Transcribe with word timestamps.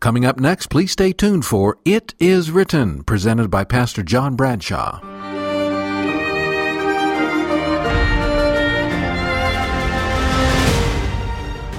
Coming 0.00 0.24
up 0.24 0.38
next, 0.38 0.68
please 0.68 0.92
stay 0.92 1.12
tuned 1.12 1.44
for 1.44 1.76
It 1.84 2.14
Is 2.20 2.52
Written, 2.52 3.02
presented 3.02 3.50
by 3.50 3.64
Pastor 3.64 4.04
John 4.04 4.36
Bradshaw. 4.36 5.00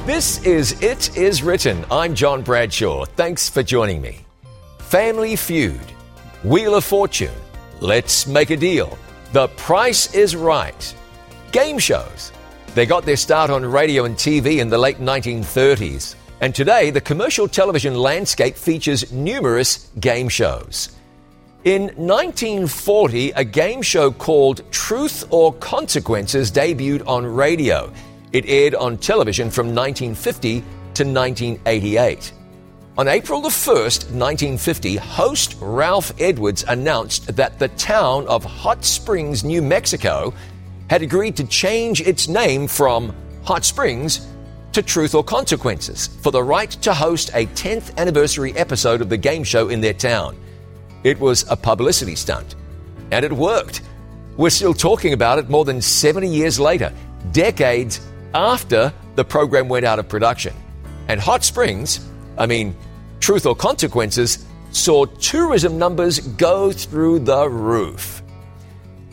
This 0.05 0.43
is 0.43 0.81
It 0.81 1.15
Is 1.15 1.41
Written. 1.43 1.85
I'm 1.89 2.13
John 2.13 2.41
Bradshaw. 2.41 3.05
Thanks 3.05 3.47
for 3.47 3.63
joining 3.63 4.01
me. 4.01 4.25
Family 4.79 5.37
Feud, 5.37 5.79
Wheel 6.43 6.75
of 6.75 6.83
Fortune, 6.83 7.31
Let's 7.79 8.27
Make 8.27 8.49
a 8.49 8.57
Deal, 8.57 8.97
The 9.31 9.47
Price 9.49 10.13
is 10.13 10.35
Right, 10.35 10.93
game 11.53 11.79
shows. 11.79 12.33
They 12.75 12.85
got 12.85 13.05
their 13.05 13.15
start 13.15 13.49
on 13.49 13.65
radio 13.65 14.03
and 14.03 14.17
TV 14.17 14.57
in 14.59 14.67
the 14.67 14.77
late 14.77 14.99
1930s. 14.99 16.15
And 16.41 16.55
today, 16.55 16.89
the 16.89 17.01
commercial 17.01 17.47
television 17.47 17.95
landscape 17.95 18.55
features 18.55 19.11
numerous 19.11 19.89
game 19.99 20.29
shows. 20.29 20.95
In 21.65 21.87
1940, 21.97 23.31
a 23.31 23.43
game 23.43 23.81
show 23.81 24.09
called 24.09 24.63
Truth 24.71 25.25
or 25.29 25.53
Consequences 25.55 26.49
debuted 26.49 27.05
on 27.05 27.25
radio. 27.25 27.91
It 28.31 28.45
aired 28.47 28.75
on 28.75 28.97
television 28.97 29.51
from 29.51 29.75
1950 29.75 30.61
to 30.93 31.03
1988. 31.03 32.31
On 32.97 33.07
April 33.09 33.41
the 33.41 33.49
1st, 33.49 34.11
1950, 34.11 34.95
host 34.95 35.57
Ralph 35.59 36.13
Edwards 36.19 36.63
announced 36.67 37.35
that 37.35 37.59
the 37.59 37.67
town 37.69 38.25
of 38.27 38.45
Hot 38.45 38.85
Springs, 38.85 39.43
New 39.43 39.61
Mexico, 39.61 40.33
had 40.89 41.01
agreed 41.01 41.35
to 41.37 41.43
change 41.45 41.99
its 42.01 42.29
name 42.29 42.67
from 42.67 43.13
Hot 43.43 43.65
Springs 43.65 44.25
to 44.73 44.81
Truth 44.81 45.15
or 45.15 45.23
Consequences 45.23 46.07
for 46.21 46.31
the 46.31 46.43
right 46.43 46.69
to 46.69 46.93
host 46.93 47.31
a 47.33 47.47
10th 47.47 47.95
anniversary 47.97 48.53
episode 48.55 49.01
of 49.01 49.09
the 49.09 49.17
game 49.17 49.43
show 49.43 49.69
in 49.69 49.81
their 49.81 49.93
town. 49.93 50.37
It 51.03 51.19
was 51.19 51.45
a 51.49 51.55
publicity 51.55 52.15
stunt, 52.15 52.55
and 53.11 53.25
it 53.25 53.33
worked. 53.33 53.81
We're 54.37 54.49
still 54.49 54.73
talking 54.73 55.13
about 55.13 55.39
it 55.39 55.49
more 55.49 55.65
than 55.65 55.81
70 55.81 56.27
years 56.27 56.59
later, 56.59 56.93
decades 57.31 57.99
after 58.33 58.93
the 59.15 59.25
program 59.25 59.69
went 59.69 59.85
out 59.85 59.99
of 59.99 60.07
production. 60.07 60.53
And 61.07 61.19
Hot 61.19 61.43
Springs, 61.43 61.99
I 62.37 62.45
mean, 62.45 62.75
Truth 63.19 63.45
or 63.45 63.55
Consequences, 63.55 64.45
saw 64.71 65.05
tourism 65.05 65.79
numbers 65.79 66.19
go 66.19 66.71
through 66.71 67.19
the 67.19 67.49
roof. 67.49 68.21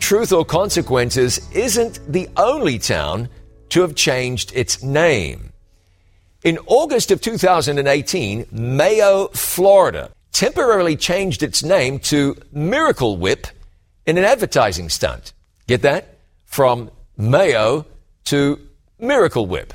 Truth 0.01 0.33
or 0.33 0.45
Consequences 0.45 1.51
isn't 1.53 2.01
the 2.13 2.29
only 2.37 2.79
town 2.79 3.29
to 3.71 3.81
have 3.81 3.95
changed 3.95 4.53
its 4.55 4.83
name. 4.83 5.53
In 6.47 6.61
August 6.69 7.11
of 7.11 7.21
2018, 7.21 8.47
Mayo, 8.53 9.27
Florida, 9.35 10.13
temporarily 10.31 10.95
changed 10.95 11.43
its 11.43 11.65
name 11.65 11.99
to 11.99 12.37
Miracle 12.53 13.17
Whip 13.17 13.49
in 14.07 14.17
an 14.17 14.23
advertising 14.23 14.89
stunt. 14.89 15.33
Get 15.67 15.83
that? 15.83 16.19
From 16.45 16.93
Mayo 17.17 17.85
to 18.27 18.61
Miracle 19.01 19.47
Whip. 19.47 19.75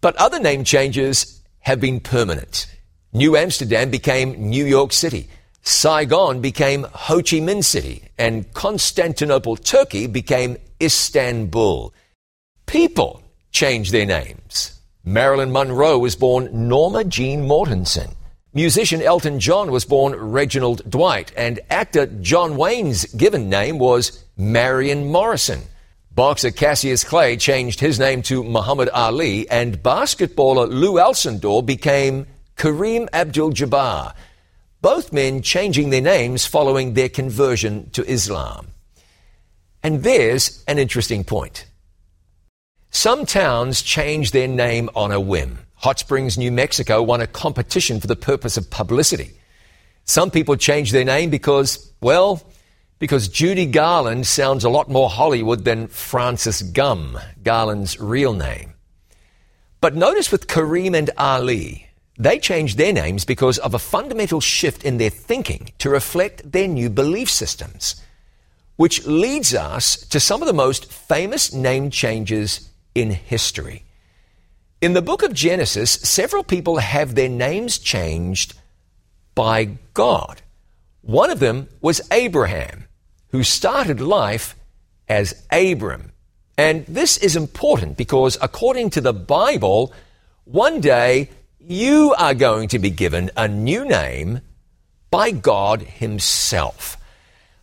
But 0.00 0.16
other 0.16 0.40
name 0.40 0.64
changes 0.64 1.42
have 1.58 1.78
been 1.78 2.00
permanent. 2.00 2.74
New 3.12 3.36
Amsterdam 3.36 3.90
became 3.90 4.48
New 4.48 4.64
York 4.64 4.94
City. 4.94 5.28
Saigon 5.60 6.40
became 6.40 6.84
Ho 6.84 7.16
Chi 7.16 7.36
Minh 7.44 7.62
City. 7.62 8.02
And 8.16 8.50
Constantinople, 8.54 9.56
Turkey 9.56 10.06
became 10.06 10.56
Istanbul. 10.80 11.92
People 12.64 13.22
change 13.52 13.90
their 13.90 14.06
names. 14.06 14.75
Marilyn 15.08 15.52
Monroe 15.52 16.00
was 16.00 16.16
born 16.16 16.48
Norma 16.52 17.04
Jean 17.04 17.46
Mortensen. 17.46 18.12
Musician 18.52 19.00
Elton 19.00 19.38
John 19.38 19.70
was 19.70 19.84
born 19.84 20.16
Reginald 20.16 20.82
Dwight, 20.90 21.30
and 21.36 21.60
actor 21.70 22.06
John 22.06 22.56
Wayne's 22.56 23.04
given 23.14 23.48
name 23.48 23.78
was 23.78 24.24
Marion 24.36 25.12
Morrison. 25.12 25.60
Boxer 26.10 26.50
Cassius 26.50 27.04
Clay 27.04 27.36
changed 27.36 27.78
his 27.78 28.00
name 28.00 28.20
to 28.22 28.42
Muhammad 28.42 28.88
Ali, 28.88 29.48
and 29.48 29.80
basketballer 29.80 30.68
Lew 30.68 30.94
Alcindor 30.94 31.64
became 31.64 32.26
Kareem 32.56 33.08
Abdul 33.12 33.52
Jabbar. 33.52 34.12
Both 34.82 35.12
men 35.12 35.40
changing 35.40 35.90
their 35.90 36.00
names 36.00 36.46
following 36.46 36.94
their 36.94 37.08
conversion 37.08 37.90
to 37.90 38.04
Islam. 38.10 38.72
And 39.84 40.02
there's 40.02 40.64
an 40.66 40.80
interesting 40.80 41.22
point. 41.22 41.64
Some 42.90 43.26
towns 43.26 43.82
change 43.82 44.30
their 44.30 44.48
name 44.48 44.88
on 44.94 45.12
a 45.12 45.20
whim. 45.20 45.58
Hot 45.74 45.98
Springs, 45.98 46.38
New 46.38 46.50
Mexico 46.50 47.02
won 47.02 47.20
a 47.20 47.26
competition 47.26 48.00
for 48.00 48.06
the 48.06 48.16
purpose 48.16 48.56
of 48.56 48.70
publicity. 48.70 49.32
Some 50.04 50.30
people 50.30 50.56
change 50.56 50.92
their 50.92 51.04
name 51.04 51.30
because, 51.30 51.92
well, 52.00 52.42
because 52.98 53.28
Judy 53.28 53.66
Garland 53.66 54.26
sounds 54.26 54.64
a 54.64 54.70
lot 54.70 54.88
more 54.88 55.10
Hollywood 55.10 55.64
than 55.64 55.88
Frances 55.88 56.62
Gumm, 56.62 57.20
Garland's 57.42 58.00
real 58.00 58.32
name. 58.32 58.72
But 59.80 59.94
notice 59.94 60.32
with 60.32 60.46
Kareem 60.46 60.96
and 60.96 61.10
Ali, 61.18 61.86
they 62.18 62.38
changed 62.38 62.78
their 62.78 62.92
names 62.92 63.24
because 63.24 63.58
of 63.58 63.74
a 63.74 63.78
fundamental 63.78 64.40
shift 64.40 64.84
in 64.84 64.96
their 64.96 65.10
thinking 65.10 65.72
to 65.78 65.90
reflect 65.90 66.50
their 66.50 66.66
new 66.66 66.88
belief 66.88 67.28
systems, 67.28 68.02
which 68.76 69.04
leads 69.06 69.54
us 69.54 69.96
to 70.08 70.18
some 70.18 70.40
of 70.40 70.48
the 70.48 70.54
most 70.54 70.90
famous 70.90 71.52
name 71.52 71.90
changes 71.90 72.70
in 72.96 73.10
history. 73.10 73.84
In 74.80 74.94
the 74.94 75.02
book 75.02 75.22
of 75.22 75.34
Genesis, 75.34 75.92
several 75.92 76.42
people 76.42 76.78
have 76.78 77.14
their 77.14 77.28
names 77.28 77.78
changed 77.78 78.54
by 79.34 79.76
God. 79.92 80.40
One 81.02 81.30
of 81.30 81.38
them 81.38 81.68
was 81.82 82.00
Abraham, 82.10 82.86
who 83.28 83.42
started 83.42 84.00
life 84.00 84.56
as 85.08 85.46
Abram. 85.52 86.12
And 86.56 86.86
this 86.86 87.18
is 87.18 87.36
important 87.36 87.98
because 87.98 88.38
according 88.40 88.90
to 88.90 89.02
the 89.02 89.12
Bible, 89.12 89.92
one 90.44 90.80
day 90.80 91.28
you 91.60 92.14
are 92.18 92.34
going 92.34 92.68
to 92.68 92.78
be 92.78 92.90
given 92.90 93.30
a 93.36 93.46
new 93.46 93.84
name 93.84 94.40
by 95.10 95.32
God 95.32 95.82
Himself. 95.82 96.96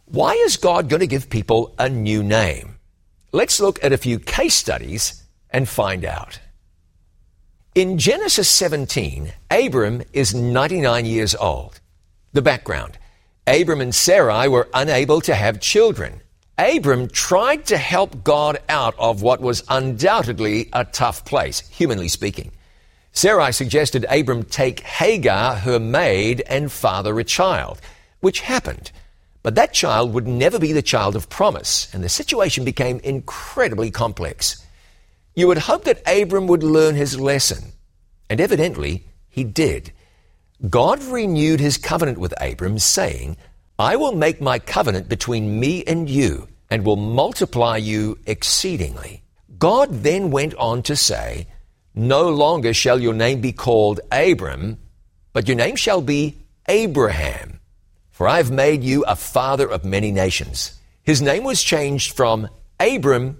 Why 0.05 0.33
is 0.33 0.57
God 0.57 0.89
going 0.89 1.00
to 1.00 1.07
give 1.07 1.29
people 1.29 1.73
a 1.79 1.89
new 1.89 2.21
name? 2.21 2.75
Let's 3.31 3.59
look 3.59 3.83
at 3.83 3.94
a 3.94 3.97
few 3.97 4.19
case 4.19 4.53
studies 4.53 5.22
and 5.53 5.69
find 5.69 6.03
out. 6.03 6.40
In 7.75 7.97
Genesis 7.97 8.50
17, 8.50 9.31
Abram 9.50 10.03
is 10.12 10.36
99 10.36 11.06
years 11.06 11.36
old. 11.36 11.80
The 12.34 12.41
background 12.41 12.97
Abram 13.46 13.81
and 13.81 13.94
Sarai 13.94 14.47
were 14.47 14.69
unable 14.74 15.19
to 15.22 15.36
have 15.36 15.59
children. 15.59 16.22
Abram 16.58 17.09
tried 17.09 17.66
to 17.66 17.78
help 17.78 18.24
God 18.24 18.59
out 18.69 18.96
of 18.97 19.22
what 19.22 19.42
was 19.42 19.63
undoubtedly 19.68 20.69
a 20.72 20.86
tough 20.86 21.25
place, 21.25 21.59
humanly 21.69 22.08
speaking. 22.08 22.52
Sarai 23.12 23.52
suggested 23.52 24.06
Abram 24.09 24.44
take 24.44 24.80
Hagar, 24.80 25.56
her 25.56 25.80
maid, 25.80 26.42
and 26.47 26.72
father 26.72 27.19
a 27.19 27.24
child, 27.24 27.81
which 28.22 28.42
happened. 28.42 28.92
But 29.42 29.56
that 29.56 29.74
child 29.74 30.13
would 30.13 30.28
never 30.28 30.58
be 30.58 30.72
the 30.72 30.81
child 30.81 31.16
of 31.16 31.30
promise, 31.30 31.94
and 31.94 32.03
the 32.03 32.09
situation 32.09 32.63
became 32.63 33.00
incredibly 33.00 33.92
complex. 33.92 34.62
You 35.35 35.47
would 35.47 35.57
hope 35.57 35.85
that 35.85 36.01
Abram 36.07 36.47
would 36.47 36.63
learn 36.63 36.95
his 36.95 37.19
lesson. 37.19 37.73
And 38.29 38.39
evidently, 38.39 39.05
he 39.29 39.44
did. 39.44 39.91
God 40.69 41.03
renewed 41.03 41.59
his 41.59 41.77
covenant 41.77 42.19
with 42.19 42.33
Abram, 42.39 42.79
saying, 42.79 43.38
I 43.79 43.95
will 43.95 44.16
make 44.16 44.39
my 44.39 44.59
covenant 44.59 45.09
between 45.09 45.59
me 45.59 45.83
and 45.83 46.09
you, 46.09 46.47
and 46.69 46.85
will 46.85 46.95
multiply 46.95 47.77
you 47.77 48.19
exceedingly. 48.25 49.23
God 49.57 50.03
then 50.03 50.29
went 50.31 50.53
on 50.55 50.83
to 50.83 50.95
say, 50.95 51.47
No 51.95 52.29
longer 52.29 52.73
shall 52.73 53.00
your 53.00 53.13
name 53.13 53.41
be 53.41 53.51
called 53.51 54.00
Abram, 54.11 54.77
but 55.33 55.47
your 55.47 55.57
name 55.57 55.75
shall 55.75 56.01
be 56.01 56.38
Abraham, 56.68 57.59
for 58.12 58.27
I 58.27 58.38
have 58.38 58.51
made 58.51 58.83
you 58.83 59.03
a 59.06 59.15
father 59.15 59.68
of 59.68 59.83
many 59.83 60.12
nations. 60.12 60.79
His 61.01 61.21
name 61.21 61.44
was 61.44 61.63
changed 61.63 62.15
from 62.15 62.47
Abram 62.79 63.38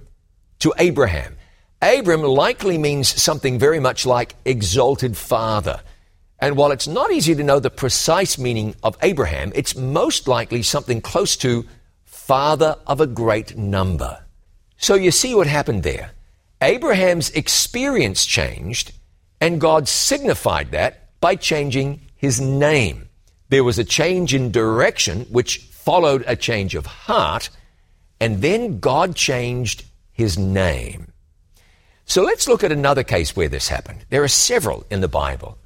to 0.60 0.74
Abraham. 0.78 1.36
Abram 1.84 2.22
likely 2.22 2.78
means 2.78 3.22
something 3.22 3.60
very 3.60 3.82
much 3.82 4.06
like 4.06 4.36
exalted 4.46 5.18
father. 5.18 5.82
And 6.40 6.56
while 6.56 6.72
it's 6.72 6.88
not 6.88 7.12
easy 7.12 7.36
to 7.36 7.44
know 7.44 7.60
the 7.60 7.70
precise 7.70 8.38
meaning 8.38 8.74
of 8.84 8.98
Abraham, 9.02 9.52
it's 9.54 9.76
most 9.76 10.26
likely 10.26 10.64
something 10.64 11.02
close 11.02 11.36
to 11.38 11.66
father 12.06 12.78
of 12.88 13.02
a 13.02 13.08
great 13.08 13.58
number. 13.58 14.24
So 14.78 14.96
you 14.96 15.12
see 15.12 15.36
what 15.36 15.46
happened 15.46 15.84
there. 15.84 16.12
Abraham's 16.62 17.32
experience 17.32 18.26
changed, 18.26 18.94
and 19.42 19.60
God 19.60 19.90
signified 19.90 20.72
that 20.72 21.20
by 21.20 21.36
changing 21.36 22.00
his 22.16 22.40
name. 22.40 23.10
There 23.50 23.66
was 23.66 23.78
a 23.78 23.84
change 23.84 24.34
in 24.34 24.52
direction, 24.52 25.26
which 25.30 25.58
followed 25.58 26.24
a 26.28 26.38
change 26.38 26.76
of 26.76 26.86
heart, 26.86 27.50
and 28.22 28.42
then 28.42 28.80
God 28.80 29.18
changed 29.18 29.84
his 30.14 30.38
name. 30.38 31.12
So 32.13 32.21
let's 32.21 32.48
look 32.48 32.63
at 32.63 32.71
another 32.71 33.01
case 33.01 33.36
where 33.36 33.50
this 33.50 33.69
happened. 33.69 34.06
There 34.12 34.21
are 34.21 34.27
several 34.27 34.86
in 34.92 35.01
the 35.01 35.07
Bible. 35.07 35.57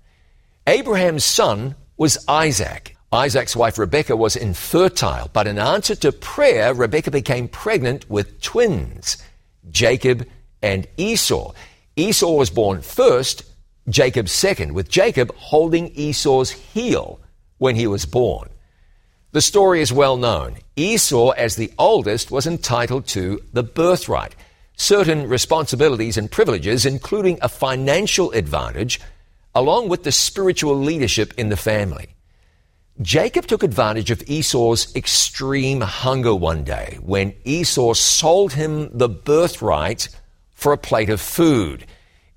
Abraham's 0.65 1.25
son 1.25 1.75
was 1.97 2.23
Isaac. 2.25 2.95
Isaac's 3.11 3.53
wife 3.53 3.77
Rebekah 3.77 4.15
was 4.15 4.37
infertile, 4.37 5.29
but 5.33 5.45
in 5.45 5.59
answer 5.59 5.93
to 5.95 6.13
prayer, 6.13 6.73
Rebekah 6.73 7.11
became 7.11 7.49
pregnant 7.49 8.09
with 8.09 8.39
twins, 8.39 9.17
Jacob 9.71 10.25
and 10.61 10.87
Esau. 10.95 11.51
Esau 11.97 12.31
was 12.31 12.49
born 12.49 12.81
first, 12.81 13.43
Jacob 13.89 14.29
second, 14.29 14.71
with 14.71 14.87
Jacob 14.87 15.35
holding 15.35 15.89
Esau's 15.95 16.51
heel 16.51 17.19
when 17.57 17.75
he 17.75 17.87
was 17.87 18.05
born. 18.05 18.47
The 19.33 19.41
story 19.41 19.81
is 19.81 19.91
well 19.91 20.15
known. 20.15 20.59
Esau, 20.77 21.31
as 21.31 21.57
the 21.57 21.73
oldest, 21.77 22.31
was 22.31 22.47
entitled 22.47 23.05
to 23.07 23.41
the 23.51 23.63
birthright, 23.63 24.33
certain 24.77 25.27
responsibilities 25.27 26.17
and 26.17 26.31
privileges, 26.31 26.85
including 26.85 27.37
a 27.41 27.49
financial 27.49 28.31
advantage, 28.31 29.01
along 29.53 29.89
with 29.89 30.03
the 30.03 30.11
spiritual 30.11 30.77
leadership 30.77 31.33
in 31.37 31.49
the 31.49 31.57
family. 31.57 32.15
Jacob 33.01 33.45
took 33.45 33.61
advantage 33.61 34.09
of 34.09 34.23
Esau's 34.27 34.95
extreme 34.95 35.81
hunger 35.81 36.33
one 36.33 36.63
day 36.63 36.97
when 37.01 37.33
Esau 37.43 37.93
sold 37.93 38.53
him 38.53 38.89
the 38.95 39.09
birthright 39.09 40.07
for 40.51 40.73
a 40.73 40.77
plate 40.77 41.09
of 41.09 41.21
food. 41.21 41.85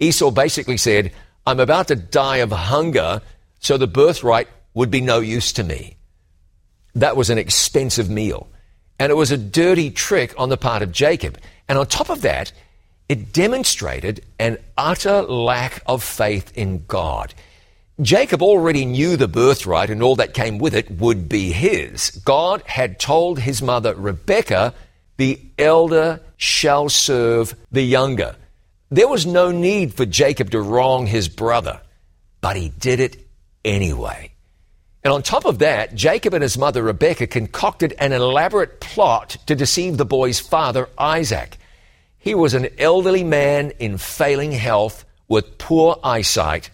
Esau 0.01 0.31
basically 0.31 0.77
said, 0.77 1.13
I'm 1.47 1.61
about 1.61 1.89
to 1.89 1.97
die 1.97 2.39
of 2.39 2.53
hunger, 2.53 3.23
so 3.61 3.79
the 3.79 3.87
birthright 3.87 4.49
would 4.75 4.91
be 4.91 5.01
no 5.01 5.21
use 5.21 5.53
to 5.55 5.65
me. 5.65 5.97
That 6.95 7.17
was 7.17 7.31
an 7.31 7.39
expensive 7.39 8.11
meal. 8.11 8.49
And 9.01 9.11
it 9.11 9.17
was 9.17 9.33
a 9.33 9.39
dirty 9.39 9.91
trick 9.91 10.35
on 10.39 10.51
the 10.51 10.59
part 10.59 10.83
of 10.83 10.93
Jacob. 10.93 11.39
And 11.69 11.79
on 11.79 11.87
top 11.87 12.11
of 12.11 12.21
that, 12.21 12.53
it 13.09 13.33
demonstrated 13.33 14.23
an 14.39 14.59
utter 14.77 15.23
lack 15.23 15.83
of 15.87 16.05
faith 16.05 16.53
in 16.55 16.85
God. 16.87 17.33
Jacob 18.03 18.43
already 18.43 18.85
knew 18.85 19.17
the 19.17 19.27
birthright 19.27 19.89
and 19.89 20.03
all 20.03 20.17
that 20.17 20.35
came 20.35 20.59
with 20.59 20.75
it 20.75 20.91
would 20.91 21.29
be 21.29 21.51
his. 21.51 22.11
God 22.11 22.63
had 22.67 23.01
told 23.01 23.39
his 23.39 23.63
mother 23.63 23.95
Rebekah, 23.95 24.75
the 25.17 25.41
elder 25.59 26.21
shall 26.37 26.89
serve 26.91 27.55
the 27.73 27.83
younger. 27.83 28.37
There 28.91 29.09
was 29.09 29.25
no 29.25 29.51
need 29.51 29.95
for 29.95 30.05
Jacob 30.05 30.51
to 30.51 30.61
wrong 30.61 31.07
his 31.07 31.29
brother, 31.29 31.81
but 32.41 32.57
he 32.57 32.69
did 32.69 33.01
it 33.01 33.17
anyway. 33.65 34.33
And 35.03 35.13
on 35.13 35.23
top 35.23 35.47
of 35.47 35.61
that, 35.61 35.95
Jacob 35.95 36.35
and 36.35 36.43
his 36.43 36.59
mother 36.59 36.83
Rebekah 36.83 37.29
concocted 37.29 37.95
an 37.99 38.13
elaborate 38.13 38.81
plot 38.81 39.37
to 39.47 39.55
deceive 39.55 39.97
the 39.97 40.05
boy's 40.05 40.41
father, 40.41 40.89
Isaac. 40.99 41.57
He 42.19 42.35
was 42.35 42.53
an 42.53 42.69
elderly 42.79 43.25
man 43.25 43.73
in 43.79 43.97
failing 43.97 44.53
health 44.53 45.07
with 45.27 45.57
poor 45.57 45.99
eyesight, 46.05 46.71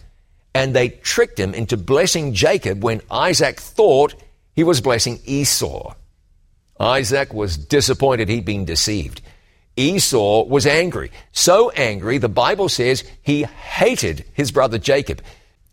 and 0.53 0.75
they 0.75 0.89
tricked 0.89 1.39
him 1.39 1.53
into 1.53 1.77
blessing 1.77 2.33
Jacob 2.33 2.83
when 2.83 3.01
Isaac 3.09 3.61
thought 3.61 4.15
he 4.55 4.63
was 4.63 4.81
blessing 4.81 5.19
Esau. 5.23 5.93
Isaac 6.79 7.33
was 7.33 7.55
disappointed 7.57 8.27
he'd 8.27 8.43
been 8.43 8.65
deceived. 8.65 9.21
Esau 9.77 10.43
was 10.43 10.65
angry. 10.65 11.11
So 11.31 11.69
angry, 11.69 12.17
the 12.17 12.27
Bible 12.27 12.67
says 12.67 13.03
he 13.21 13.43
hated 13.43 14.25
his 14.33 14.51
brother 14.51 14.79
Jacob. 14.79 15.21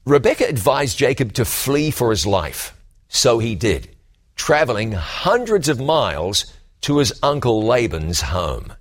Rebekah 0.06 0.48
advised 0.48 0.98
Jacob 0.98 1.32
to 1.34 1.46
flee 1.46 1.90
for 1.90 2.10
his 2.10 2.26
life. 2.26 2.76
So 3.08 3.38
he 3.38 3.54
did, 3.54 3.88
traveling 4.36 4.92
hundreds 4.92 5.68
of 5.68 5.80
miles 5.80 6.52
to 6.82 6.98
his 6.98 7.18
uncle 7.22 7.62
Laban's 7.62 8.20
home. 8.20 8.74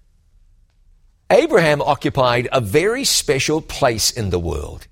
Abraham 1.30 1.82
occupied 1.82 2.50
a 2.52 2.60
very 2.60 3.06
special 3.06 3.62
place 3.62 4.12
in 4.12 4.32
the 4.32 4.40
world. 4.40 4.88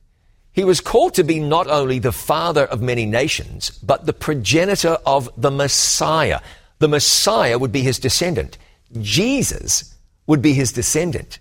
He 0.53 0.63
was 0.63 0.79
called 0.79 1.15
to 1.15 1.23
be 1.23 1.39
not 1.39 1.67
only 1.67 1.99
the 1.99 2.13
father 2.13 2.65
of 2.65 2.81
many 2.81 3.05
nations, 3.05 3.71
but 3.83 4.05
the 4.05 4.13
progenitor 4.13 4.97
of 5.05 5.29
the 5.35 5.51
Messiah. 5.51 6.39
The 6.79 6.87
Messiah 6.87 7.59
would 7.59 7.73
be 7.73 7.81
his 7.81 7.99
descendant. 7.99 8.57
Jesus 9.01 9.95
would 10.27 10.41
be 10.41 10.53
his 10.53 10.71
descendant. 10.71 11.39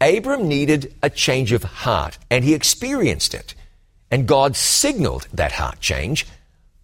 Abram 0.00 0.48
needed 0.48 0.94
a 1.02 1.10
change 1.10 1.52
of 1.52 1.62
heart, 1.62 2.18
and 2.28 2.44
he 2.44 2.54
experienced 2.54 3.32
it. 3.32 3.54
And 4.10 4.28
God 4.28 4.56
signaled 4.56 5.26
that 5.32 5.52
heart 5.52 5.80
change 5.80 6.26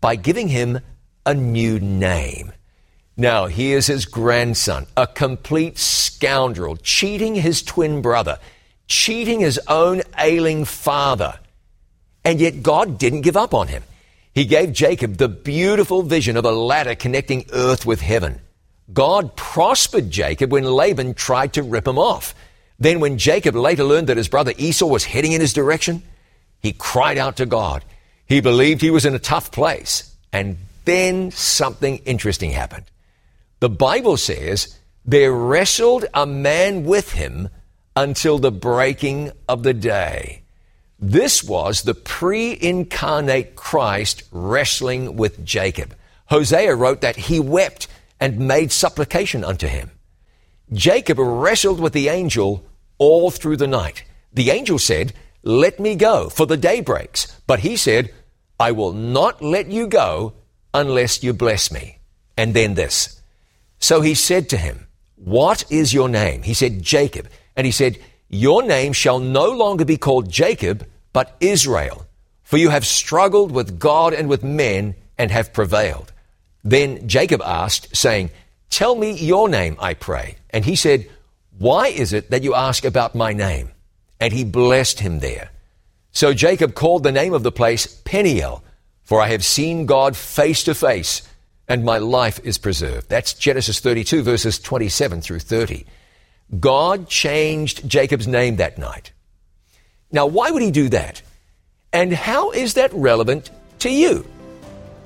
by 0.00 0.16
giving 0.16 0.48
him 0.48 0.80
a 1.24 1.34
new 1.34 1.78
name. 1.78 2.52
Now, 3.16 3.46
here's 3.46 3.86
his 3.86 4.06
grandson, 4.06 4.86
a 4.96 5.06
complete 5.06 5.78
scoundrel, 5.78 6.76
cheating 6.76 7.34
his 7.34 7.62
twin 7.62 8.02
brother, 8.02 8.38
cheating 8.86 9.40
his 9.40 9.60
own 9.68 10.02
ailing 10.18 10.64
father. 10.64 11.38
And 12.24 12.40
yet 12.40 12.62
God 12.62 12.98
didn't 12.98 13.20
give 13.20 13.36
up 13.36 13.54
on 13.54 13.68
him. 13.68 13.82
He 14.34 14.46
gave 14.46 14.72
Jacob 14.72 15.16
the 15.16 15.28
beautiful 15.28 16.02
vision 16.02 16.36
of 16.36 16.44
a 16.44 16.50
ladder 16.50 16.94
connecting 16.94 17.44
earth 17.52 17.84
with 17.84 18.00
heaven. 18.00 18.40
God 18.92 19.36
prospered 19.36 20.10
Jacob 20.10 20.50
when 20.50 20.64
Laban 20.64 21.14
tried 21.14 21.52
to 21.54 21.62
rip 21.62 21.86
him 21.86 21.98
off. 21.98 22.34
Then, 22.78 22.98
when 22.98 23.18
Jacob 23.18 23.54
later 23.54 23.84
learned 23.84 24.08
that 24.08 24.16
his 24.16 24.28
brother 24.28 24.54
Esau 24.56 24.86
was 24.86 25.04
heading 25.04 25.32
in 25.32 25.40
his 25.40 25.52
direction, 25.52 26.02
he 26.62 26.72
cried 26.72 27.18
out 27.18 27.36
to 27.36 27.46
God. 27.46 27.84
He 28.26 28.40
believed 28.40 28.80
he 28.80 28.90
was 28.90 29.04
in 29.04 29.14
a 29.14 29.18
tough 29.18 29.50
place. 29.50 30.14
And 30.32 30.56
then 30.84 31.30
something 31.30 31.98
interesting 31.98 32.50
happened. 32.50 32.84
The 33.60 33.68
Bible 33.68 34.16
says 34.16 34.78
there 35.04 35.32
wrestled 35.32 36.04
a 36.14 36.26
man 36.26 36.84
with 36.84 37.12
him 37.12 37.48
until 37.96 38.38
the 38.38 38.52
breaking 38.52 39.32
of 39.48 39.62
the 39.62 39.74
day. 39.74 40.42
This 40.98 41.42
was 41.42 41.82
the 41.82 41.94
pre 41.94 42.56
incarnate 42.60 43.56
Christ 43.56 44.22
wrestling 44.30 45.16
with 45.16 45.44
Jacob. 45.44 45.96
Hosea 46.26 46.74
wrote 46.76 47.00
that 47.00 47.16
he 47.16 47.40
wept 47.40 47.88
and 48.20 48.46
made 48.46 48.70
supplication 48.70 49.44
unto 49.44 49.66
him. 49.66 49.90
Jacob 50.72 51.18
wrestled 51.18 51.80
with 51.80 51.92
the 51.92 52.08
angel 52.08 52.64
all 52.98 53.30
through 53.30 53.56
the 53.56 53.66
night. 53.66 54.04
The 54.32 54.50
angel 54.50 54.78
said, 54.78 55.12
let 55.42 55.80
me 55.80 55.96
go, 55.96 56.28
for 56.28 56.46
the 56.46 56.56
day 56.56 56.80
breaks. 56.80 57.40
But 57.46 57.60
he 57.60 57.76
said, 57.76 58.12
I 58.60 58.72
will 58.72 58.92
not 58.92 59.42
let 59.42 59.66
you 59.66 59.88
go 59.88 60.34
unless 60.72 61.22
you 61.22 61.32
bless 61.32 61.72
me. 61.72 61.98
And 62.36 62.54
then 62.54 62.74
this. 62.74 63.20
So 63.78 64.00
he 64.00 64.14
said 64.14 64.48
to 64.50 64.56
him, 64.56 64.86
What 65.16 65.64
is 65.70 65.92
your 65.92 66.08
name? 66.08 66.42
He 66.42 66.54
said, 66.54 66.82
Jacob. 66.82 67.28
And 67.56 67.66
he 67.66 67.72
said, 67.72 67.98
Your 68.28 68.62
name 68.62 68.92
shall 68.92 69.18
no 69.18 69.50
longer 69.50 69.84
be 69.84 69.96
called 69.96 70.30
Jacob, 70.30 70.86
but 71.12 71.36
Israel. 71.40 72.06
For 72.44 72.56
you 72.56 72.70
have 72.70 72.86
struggled 72.86 73.50
with 73.50 73.80
God 73.80 74.14
and 74.14 74.28
with 74.28 74.44
men 74.44 74.94
and 75.18 75.30
have 75.30 75.52
prevailed. 75.52 76.12
Then 76.62 77.08
Jacob 77.08 77.42
asked, 77.42 77.96
saying, 77.96 78.30
Tell 78.70 78.94
me 78.94 79.12
your 79.12 79.48
name, 79.48 79.76
I 79.80 79.94
pray. 79.94 80.36
And 80.50 80.64
he 80.64 80.76
said, 80.76 81.10
Why 81.58 81.88
is 81.88 82.12
it 82.12 82.30
that 82.30 82.44
you 82.44 82.54
ask 82.54 82.84
about 82.84 83.16
my 83.16 83.32
name? 83.32 83.71
And 84.22 84.32
he 84.32 84.44
blessed 84.44 85.00
him 85.00 85.18
there. 85.18 85.50
So 86.12 86.32
Jacob 86.32 86.76
called 86.76 87.02
the 87.02 87.10
name 87.10 87.34
of 87.34 87.42
the 87.42 87.50
place 87.50 87.88
Peniel, 88.04 88.62
for 89.02 89.20
I 89.20 89.26
have 89.26 89.44
seen 89.44 89.84
God 89.84 90.16
face 90.16 90.62
to 90.62 90.76
face, 90.76 91.22
and 91.66 91.84
my 91.84 91.98
life 91.98 92.38
is 92.44 92.56
preserved. 92.56 93.08
That's 93.08 93.34
Genesis 93.34 93.80
32, 93.80 94.22
verses 94.22 94.60
27 94.60 95.22
through 95.22 95.40
30. 95.40 95.84
God 96.60 97.08
changed 97.08 97.88
Jacob's 97.88 98.28
name 98.28 98.56
that 98.56 98.78
night. 98.78 99.10
Now, 100.12 100.26
why 100.26 100.52
would 100.52 100.62
he 100.62 100.70
do 100.70 100.88
that? 100.90 101.20
And 101.92 102.12
how 102.12 102.52
is 102.52 102.74
that 102.74 102.92
relevant 102.92 103.50
to 103.80 103.90
you? 103.90 104.24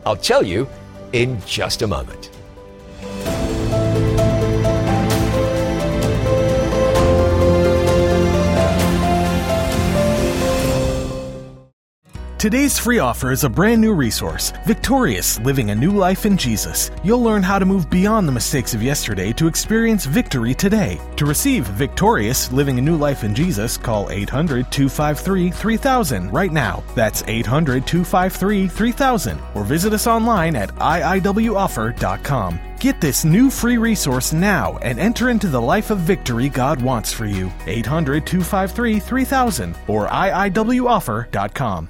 I'll 0.05 0.17
tell 0.17 0.43
you 0.43 0.69
in 1.15 1.41
just 1.47 1.81
a 1.81 1.87
moment. 1.87 2.36
Today's 12.39 12.79
free 12.79 12.99
offer 12.99 13.33
is 13.33 13.45
a 13.45 13.49
brand 13.49 13.81
new 13.81 13.95
resource 13.95 14.53
Victorious 14.67 15.41
Living 15.41 15.71
a 15.71 15.75
New 15.75 15.93
Life 15.93 16.27
in 16.27 16.37
Jesus. 16.37 16.91
You'll 17.03 17.23
learn 17.23 17.43
how 17.43 17.59
to 17.59 17.65
move 17.65 17.89
beyond 17.89 18.29
the 18.29 18.33
mistakes 18.33 18.75
of 18.75 18.83
yesterday 18.83 19.33
to 19.33 19.47
experience 19.47 20.05
victory 20.05 20.53
today. 20.55 21.01
To 21.17 21.25
receive 21.25 21.67
Victorious 21.67 22.53
Living 22.53 22.79
a 22.79 22.83
New 22.83 22.97
Life 22.97 23.25
in 23.25 23.35
Jesus, 23.35 23.79
call 23.79 24.11
800 24.11 24.71
253 24.71 25.51
3000 25.51 26.31
right 26.31 26.53
now. 26.53 26.85
That's 26.95 27.25
800 27.27 27.87
253 27.87 28.69
3000 28.69 29.41
or 29.55 29.65
visit 29.65 29.95
us 29.95 30.07
online 30.07 30.57
at 30.57 30.69
iiwoffer.com. 30.75 32.61
Get 32.79 33.01
this 33.01 33.25
new 33.25 33.49
free 33.49 33.79
resource 33.79 34.35
now 34.35 34.77
and 34.83 34.99
enter 34.99 35.31
into 35.31 35.49
the 35.49 35.63
life 35.63 35.91
of 35.91 36.01
victory 36.01 36.51
God 36.51 36.83
wants 36.83 37.15
for 37.15 37.25
you. 37.25 37.51
800 37.67 38.27
253 38.27 39.01
3000 39.01 39.75
or 39.89 40.07
iiwoffer.com. 40.09 41.89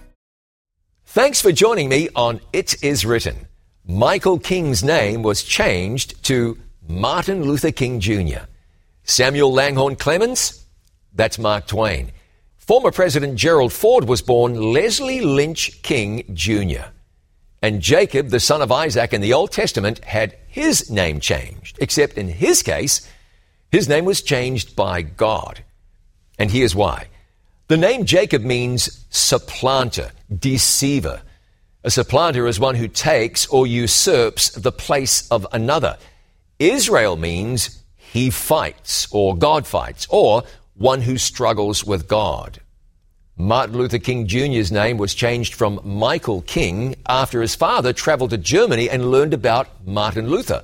Thanks 1.16 1.40
for 1.40 1.50
joining 1.50 1.88
me 1.88 2.10
on 2.14 2.42
It 2.52 2.84
Is 2.84 3.06
Written. 3.06 3.48
Michael 3.86 4.38
King's 4.38 4.84
name 4.84 5.22
was 5.22 5.42
changed 5.42 6.22
to 6.24 6.58
Martin 6.86 7.42
Luther 7.42 7.72
King 7.72 8.00
Jr. 8.00 8.44
Samuel 9.04 9.50
Langhorne 9.50 9.96
Clemens, 9.96 10.66
that's 11.14 11.38
Mark 11.38 11.68
Twain. 11.68 12.12
Former 12.58 12.92
President 12.92 13.36
Gerald 13.36 13.72
Ford 13.72 14.04
was 14.06 14.20
born 14.20 14.74
Leslie 14.74 15.22
Lynch 15.22 15.82
King 15.82 16.22
Jr. 16.34 16.90
And 17.62 17.80
Jacob, 17.80 18.28
the 18.28 18.38
son 18.38 18.60
of 18.60 18.70
Isaac 18.70 19.14
in 19.14 19.22
the 19.22 19.32
Old 19.32 19.52
Testament, 19.52 20.04
had 20.04 20.36
his 20.48 20.90
name 20.90 21.20
changed, 21.20 21.78
except 21.80 22.18
in 22.18 22.28
his 22.28 22.62
case, 22.62 23.10
his 23.72 23.88
name 23.88 24.04
was 24.04 24.20
changed 24.20 24.76
by 24.76 25.00
God. 25.00 25.64
And 26.38 26.50
here's 26.50 26.74
why. 26.74 27.06
The 27.68 27.76
name 27.76 28.04
Jacob 28.04 28.42
means 28.42 29.04
supplanter, 29.10 30.12
deceiver. 30.32 31.22
A 31.82 31.90
supplanter 31.90 32.46
is 32.46 32.60
one 32.60 32.76
who 32.76 32.86
takes 32.86 33.44
or 33.48 33.66
usurps 33.66 34.50
the 34.50 34.70
place 34.70 35.28
of 35.30 35.48
another. 35.52 35.98
Israel 36.60 37.16
means 37.16 37.82
he 37.96 38.30
fights 38.30 39.08
or 39.10 39.36
God 39.36 39.66
fights 39.66 40.06
or 40.10 40.44
one 40.74 41.00
who 41.00 41.18
struggles 41.18 41.84
with 41.84 42.06
God. 42.06 42.60
Martin 43.36 43.76
Luther 43.76 43.98
King 43.98 44.28
Jr.'s 44.28 44.70
name 44.70 44.96
was 44.96 45.12
changed 45.12 45.54
from 45.54 45.80
Michael 45.82 46.42
King 46.42 46.94
after 47.08 47.42
his 47.42 47.56
father 47.56 47.92
traveled 47.92 48.30
to 48.30 48.38
Germany 48.38 48.88
and 48.88 49.10
learned 49.10 49.34
about 49.34 49.84
Martin 49.84 50.28
Luther. 50.28 50.62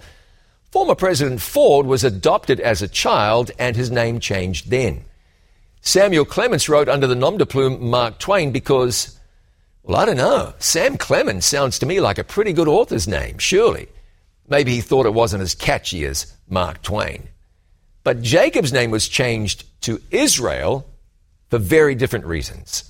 Former 0.70 0.94
President 0.94 1.42
Ford 1.42 1.84
was 1.84 2.04
adopted 2.04 2.60
as 2.60 2.80
a 2.80 2.88
child 2.88 3.50
and 3.58 3.74
his 3.74 3.90
name 3.90 4.20
changed 4.20 4.70
then. 4.70 5.04
Samuel 5.84 6.24
Clemens 6.24 6.68
wrote 6.68 6.88
under 6.88 7.08
the 7.08 7.16
nom 7.16 7.38
de 7.38 7.44
plume 7.44 7.90
Mark 7.90 8.20
Twain 8.20 8.52
because, 8.52 9.18
well, 9.82 9.98
I 9.98 10.04
don't 10.04 10.16
know. 10.16 10.54
Sam 10.60 10.96
Clemens 10.96 11.44
sounds 11.44 11.76
to 11.80 11.86
me 11.86 12.00
like 12.00 12.18
a 12.18 12.24
pretty 12.24 12.52
good 12.52 12.68
author's 12.68 13.08
name, 13.08 13.38
surely. 13.38 13.88
Maybe 14.48 14.76
he 14.76 14.80
thought 14.80 15.06
it 15.06 15.14
wasn't 15.14 15.42
as 15.42 15.56
catchy 15.56 16.04
as 16.04 16.32
Mark 16.48 16.82
Twain. 16.82 17.28
But 18.04 18.22
Jacob's 18.22 18.72
name 18.72 18.92
was 18.92 19.08
changed 19.08 19.64
to 19.82 20.00
Israel 20.12 20.86
for 21.50 21.58
very 21.58 21.96
different 21.96 22.26
reasons. 22.26 22.88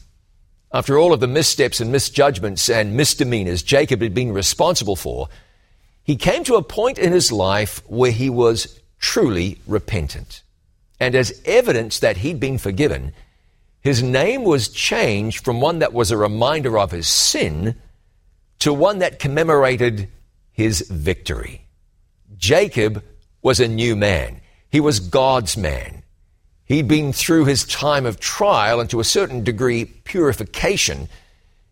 After 0.71 0.99
all 0.99 1.15
of 1.15 1.21
the 1.21 1.27
missteps 1.27 1.81
and 1.81 1.91
misjudgments 1.91 2.69
and 2.69 2.95
misdemeanors 2.95 3.63
Jacob 3.63 4.03
had 4.03 4.13
been 4.13 4.33
responsible 4.33 4.97
for, 4.97 5.29
he 6.05 6.17
came 6.17 6.45
to 6.45 6.57
a 6.57 6.63
point 6.63 6.99
in 6.99 7.13
his 7.13 7.33
life 7.33 7.83
where 7.87 8.13
he 8.13 8.29
was 8.29 8.79
truly 8.99 9.59
repentant. 9.67 10.42
And 11.03 11.17
as 11.17 11.43
evidence 11.45 11.99
that 11.99 12.19
he'd 12.19 12.39
been 12.39 12.59
forgiven, 12.59 13.13
his 13.81 14.05
name 14.05 14.45
was 14.45 14.69
changed 14.69 15.45
from 15.45 15.61
one 15.61 15.81
that 15.81 15.93
was 15.93 16.13
a 16.13 16.17
reminder 16.17 16.79
of 16.79 16.93
his 16.93 17.09
sin 17.09 17.75
to 18.61 18.73
one 18.73 19.01
that 19.01 19.19
commemorated 19.19 20.09
his 20.53 20.83
victory. 20.83 21.67
Jacob 22.37 23.03
was 23.43 23.59
a 23.59 23.67
new 23.67 23.97
man. 23.97 24.41
He 24.71 24.79
was 24.79 25.01
God's 25.01 25.57
man. 25.57 26.05
He'd 26.67 26.87
been 26.87 27.13
through 27.13 27.47
his 27.47 27.65
time 27.65 28.07
of 28.07 28.21
trial 28.21 28.79
and 28.79 28.89
to 28.91 29.01
a 29.01 29.05
certain 29.05 29.43
degree 29.43 29.87
purification. 29.87 31.09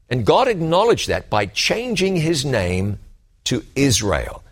And 0.09 0.27
God 0.27 0.49
acknowledged 0.49 1.07
that 1.07 1.31
by 1.31 1.47
changing 1.47 2.17
his 2.17 2.45
name 2.45 2.99
to 3.45 3.65
Israel. 3.77 4.43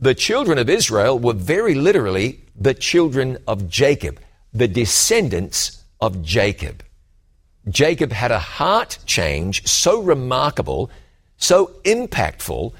The 0.00 0.14
children 0.14 0.58
of 0.58 0.70
Israel 0.70 1.18
were 1.18 1.32
very 1.32 1.74
literally 1.74 2.40
the 2.54 2.74
children 2.74 3.38
of 3.48 3.68
Jacob, 3.68 4.20
the 4.54 4.68
descendants 4.68 5.82
of 6.00 6.22
Jacob. 6.22 6.84
Jacob 7.68 8.12
had 8.12 8.30
a 8.30 8.38
heart 8.38 8.98
change 9.06 9.66
so 9.66 10.00
remarkable, 10.00 10.88
so 11.36 11.72
impactful, 11.84 12.72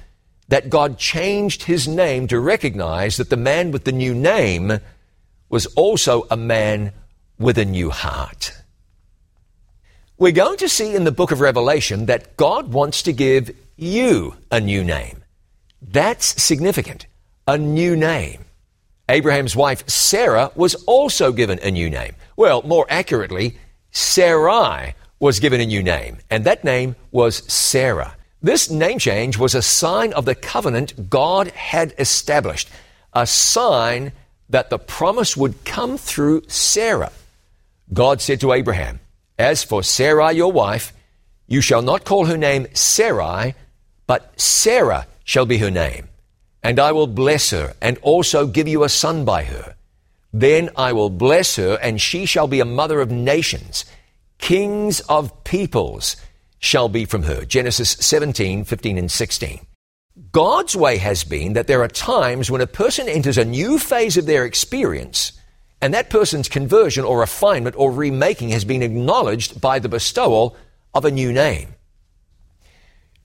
that 0.47 0.71
God 0.71 0.97
changed 0.97 1.65
his 1.65 1.89
name 1.89 2.29
to 2.29 2.39
recognize 2.39 3.17
that 3.17 3.31
the 3.31 3.37
man 3.37 3.73
with 3.73 3.85
the 3.85 3.93
new 3.93 4.15
name 4.15 4.79
was 5.49 5.67
also 5.75 6.27
a 6.31 6.37
man 6.37 6.93
with 7.39 7.59
a 7.59 7.65
new 7.65 7.91
heart. 7.91 8.53
We're 10.17 10.33
going 10.33 10.59
to 10.59 10.69
see 10.69 10.95
in 10.95 11.05
the 11.05 11.13
book 11.13 11.33
of 11.33 11.41
Revelation 11.41 12.07
that 12.07 12.37
God 12.37 12.73
wants 12.73 13.03
to 13.03 13.13
give 13.13 13.51
you 13.77 14.37
a 14.51 14.61
new 14.61 14.85
name. 14.85 15.25
That's 15.83 16.41
significant. 16.43 17.07
A 17.49 17.57
new 17.57 17.97
name. 17.97 18.45
Abraham's 19.09 19.57
wife 19.57 19.89
Sarah 19.89 20.53
was 20.55 20.75
also 20.85 21.33
given 21.33 21.59
a 21.61 21.71
new 21.71 21.89
name. 21.89 22.15
Well, 22.37 22.61
more 22.61 22.85
accurately, 22.91 23.57
Sarai 23.91 24.95
was 25.19 25.41
given 25.41 25.59
a 25.59 25.65
new 25.65 25.83
name, 25.83 26.19
and 26.29 26.45
that 26.45 26.63
name 26.63 26.95
was 27.11 27.51
Sarah. 27.51 28.15
This 28.43 28.69
name 28.69 28.99
change 28.99 29.39
was 29.39 29.55
a 29.55 29.63
sign 29.63 30.13
of 30.13 30.27
the 30.27 30.35
covenant 30.35 31.09
God 31.09 31.49
had 31.49 31.95
established, 31.99 32.69
a 33.15 33.27
sign 33.27 34.13
that 34.51 34.69
the 34.69 34.79
promise 34.79 35.35
would 35.35 35.65
come 35.65 35.97
through 35.97 36.43
Sarah. 36.49 37.13
God 37.95 38.21
said 38.21 38.43
to 38.43 38.53
Abraham, 38.53 39.01
As 39.39 39.65
for 39.65 39.83
Sarai 39.83 40.35
your 40.35 40.53
wife, 40.53 40.93
you 41.47 41.63
shall 41.63 41.81
not 41.81 42.05
call 42.05 42.27
her 42.27 42.37
name 42.37 42.67
Sarai, 42.75 43.55
but 44.07 44.39
Sarah 44.39 45.07
shall 45.25 45.47
be 45.47 45.57
her 45.57 45.71
name. 45.71 46.09
And 46.63 46.79
I 46.79 46.93
will 46.93 47.07
bless 47.07 47.51
her, 47.51 47.75
and 47.81 47.99
also 47.99 48.47
give 48.47 48.69
you 48.69 48.85
a 48.85 48.89
son 48.89 49.25
by 49.25 49.45
her. 49.45 49.77
Then 50.33 50.71
I 50.77 50.93
will 50.93 51.11
bless 51.11 51.57
her, 51.57 51.79
and 51.81 52.01
she 52.01 52.27
shall 52.27 52.47
be 52.47 52.61
a 52.61 52.65
mother 52.65 53.01
of 53.01 53.11
nations. 53.11 53.85
Kings 54.39 55.01
of 55.01 55.45
peoples 55.45 56.17
shall 56.59 56.89
be 56.89 57.05
from 57.05 57.23
her. 57.25 57.45
Genesis 57.45 57.91
17, 57.91 58.65
15, 58.65 58.99
and 58.99 59.11
16. 59.11 59.67
God's 60.33 60.77
way 60.77 60.99
has 60.99 61.25
been 61.25 61.53
that 61.53 61.69
there 61.69 61.83
are 61.83 61.89
times 61.89 62.51
when 62.51 62.61
a 62.61 62.67
person 62.67 63.09
enters 63.09 63.39
a 63.39 63.45
new 63.45 63.79
phase 63.79 64.17
of 64.17 64.27
their 64.27 64.45
experience 64.45 65.33
and 65.81 65.95
that 65.95 66.11
person's 66.11 66.49
conversion 66.49 67.05
or 67.05 67.21
refinement 67.21 67.77
or 67.79 67.93
remaking 67.93 68.49
has 68.51 68.65
been 68.65 68.83
acknowledged 68.83 69.61
by 69.61 69.79
the 69.79 69.89
bestowal 69.89 70.57
of 70.93 71.05
a 71.05 71.11
new 71.11 71.33
name. 71.33 71.75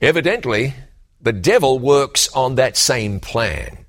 Evidently, 0.02 0.76
the 1.24 1.34
devil 1.34 1.80
works 1.80 2.28
on 2.34 2.56
that 2.56 2.76
same 2.76 3.20
plan. 3.20 3.86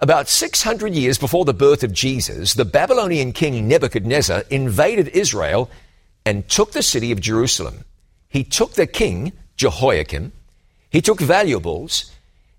About 0.00 0.28
600 0.28 0.94
years 0.94 1.18
before 1.18 1.44
the 1.44 1.52
birth 1.52 1.82
of 1.82 1.92
Jesus, 1.92 2.54
the 2.54 2.64
Babylonian 2.64 3.32
king 3.32 3.66
Nebuchadnezzar 3.66 4.44
invaded 4.48 5.08
Israel 5.08 5.68
and 6.24 6.48
took 6.48 6.72
the 6.72 6.82
city 6.82 7.10
of 7.10 7.20
Jerusalem. 7.20 7.84
He 8.28 8.44
took 8.44 8.74
the 8.74 8.86
king, 8.86 9.32
Jehoiakim, 9.56 10.32
he 10.90 11.00
took 11.00 11.20
valuables, 11.20 12.12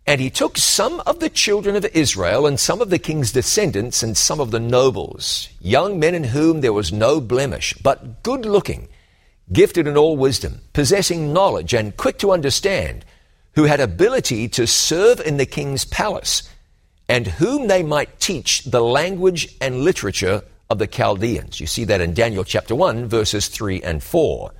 and 0.06 0.20
he 0.20 0.29
took 0.29 0.58
some 0.58 1.01
of 1.06 1.20
the 1.20 1.29
children 1.29 1.75
of 1.75 1.86
Israel 1.86 2.46
and 2.46 2.60
some 2.60 2.82
of 2.82 2.89
the 2.89 3.00
king's 3.00 3.32
descendants 3.32 4.03
and 4.03 4.17
some 4.17 4.39
of 4.39 4.51
the 4.51 4.60
nobles, 4.60 5.48
young 5.62 6.00
men 6.00 6.15
in 6.15 6.25
whom 6.25 6.62
there 6.62 6.74
was 6.74 6.91
no 6.91 7.22
blemish, 7.22 7.74
but 7.84 8.24
good 8.24 8.46
looking, 8.46 8.89
gifted 9.51 9.88
in 9.88 9.96
all 9.96 10.17
wisdom, 10.17 10.60
possessing 10.74 11.32
knowledge 11.32 11.74
and 11.74 11.96
quick 11.96 12.17
to 12.20 12.32
understand, 12.32 13.06
who 13.58 13.64
had 13.64 13.80
ability 13.80 14.48
to 14.48 14.68
serve 14.68 15.20
in 15.20 15.38
the 15.38 15.46
king's 15.46 15.84
palace, 15.84 16.48
and 17.10 17.26
whom 17.26 17.68
they 17.68 17.82
might 17.82 18.20
teach 18.20 18.64
the 18.66 18.82
language 18.82 19.58
and 19.60 19.82
literature 19.82 20.44
of 20.70 20.78
the 20.78 20.86
Chaldeans. 20.86 21.60
You 21.60 21.66
see 21.66 21.84
that 21.86 22.00
in 22.00 22.14
Daniel 22.14 22.44
chapter 22.44 22.76
1, 22.76 23.08
verses 23.08 23.48
3 23.48 23.82
and 23.82 24.04
4. 24.04 24.54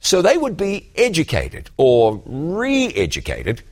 So 0.00 0.22
they 0.22 0.36
would 0.36 0.56
be 0.56 0.92
educated 0.94 1.68
or 1.76 2.22
re 2.24 2.92
educated 2.94 3.62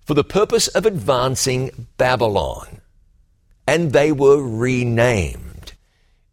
for 0.00 0.14
the 0.14 0.24
purpose 0.24 0.66
of 0.66 0.86
advancing 0.86 1.86
Babylon. 1.96 2.80
And 3.68 3.92
they 3.92 4.10
were 4.10 4.42
renamed. 4.42 5.74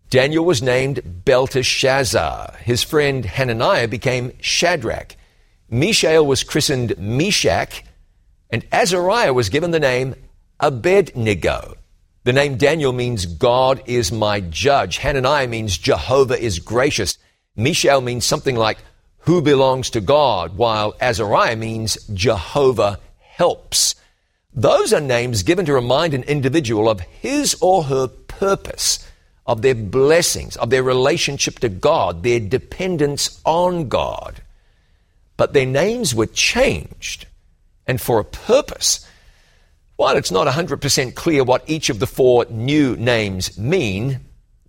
Daniel 0.10 0.46
was 0.46 0.64
named 0.64 1.24
Belteshazzar. 1.26 2.56
His 2.64 2.82
friend 2.82 3.24
Hananiah 3.24 3.88
became 3.88 4.32
Shadrach. 4.42 5.16
Mishael 5.70 6.26
was 6.26 6.44
christened 6.44 6.98
Meshach. 6.98 7.84
And 8.50 8.66
Azariah 8.72 9.34
was 9.34 9.50
given 9.50 9.72
the 9.72 9.80
name 9.80 10.16
Abednego. 10.60 11.76
The 12.24 12.34
name 12.34 12.58
Daniel 12.58 12.94
means 12.94 13.26
God 13.26 13.82
is 13.86 14.12
my 14.12 14.40
judge. 14.42 14.98
Hananiah 14.98 15.48
means 15.48 15.78
Jehovah 15.78 16.40
is 16.40 16.60
gracious. 16.60 17.18
Mishael 17.56 18.02
means 18.02 18.26
something 18.26 18.56
like 18.56 18.78
who 19.20 19.42
belongs 19.42 19.90
to 19.90 20.02
God, 20.02 20.56
while 20.58 20.96
Azariah 21.02 21.58
means 21.58 21.98
Jehovah 22.14 23.00
helps. 23.20 23.96
Those 24.54 24.94
are 24.94 25.02
names 25.02 25.44
given 25.44 25.66
to 25.66 25.74
remind 25.74 26.14
an 26.14 26.24
individual 26.24 26.90
of 26.90 27.02
his 27.02 27.56
or 27.62 27.84
her 27.84 28.08
purpose, 28.08 29.06
of 29.46 29.62
their 29.62 29.76
blessings, 29.76 30.56
of 30.58 30.70
their 30.70 30.84
relationship 30.84 31.60
to 31.60 31.70
God, 31.70 32.24
their 32.24 32.40
dependence 32.40 33.42
on 33.46 33.90
God. 33.90 34.42
But 35.38 35.54
their 35.54 35.66
names 35.66 36.14
were 36.14 36.26
changed, 36.26 37.28
and 37.86 38.02
for 38.02 38.20
a 38.20 38.26
purpose. 38.26 39.08
While 39.96 40.18
it's 40.18 40.32
not 40.32 40.48
100% 40.48 41.16
clear 41.16 41.44
what 41.44 41.68
each 41.68 41.90
of 41.90 42.00
the 42.00 42.08
four 42.08 42.46
new 42.50 42.96
names 42.98 43.58
mean, 43.58 44.20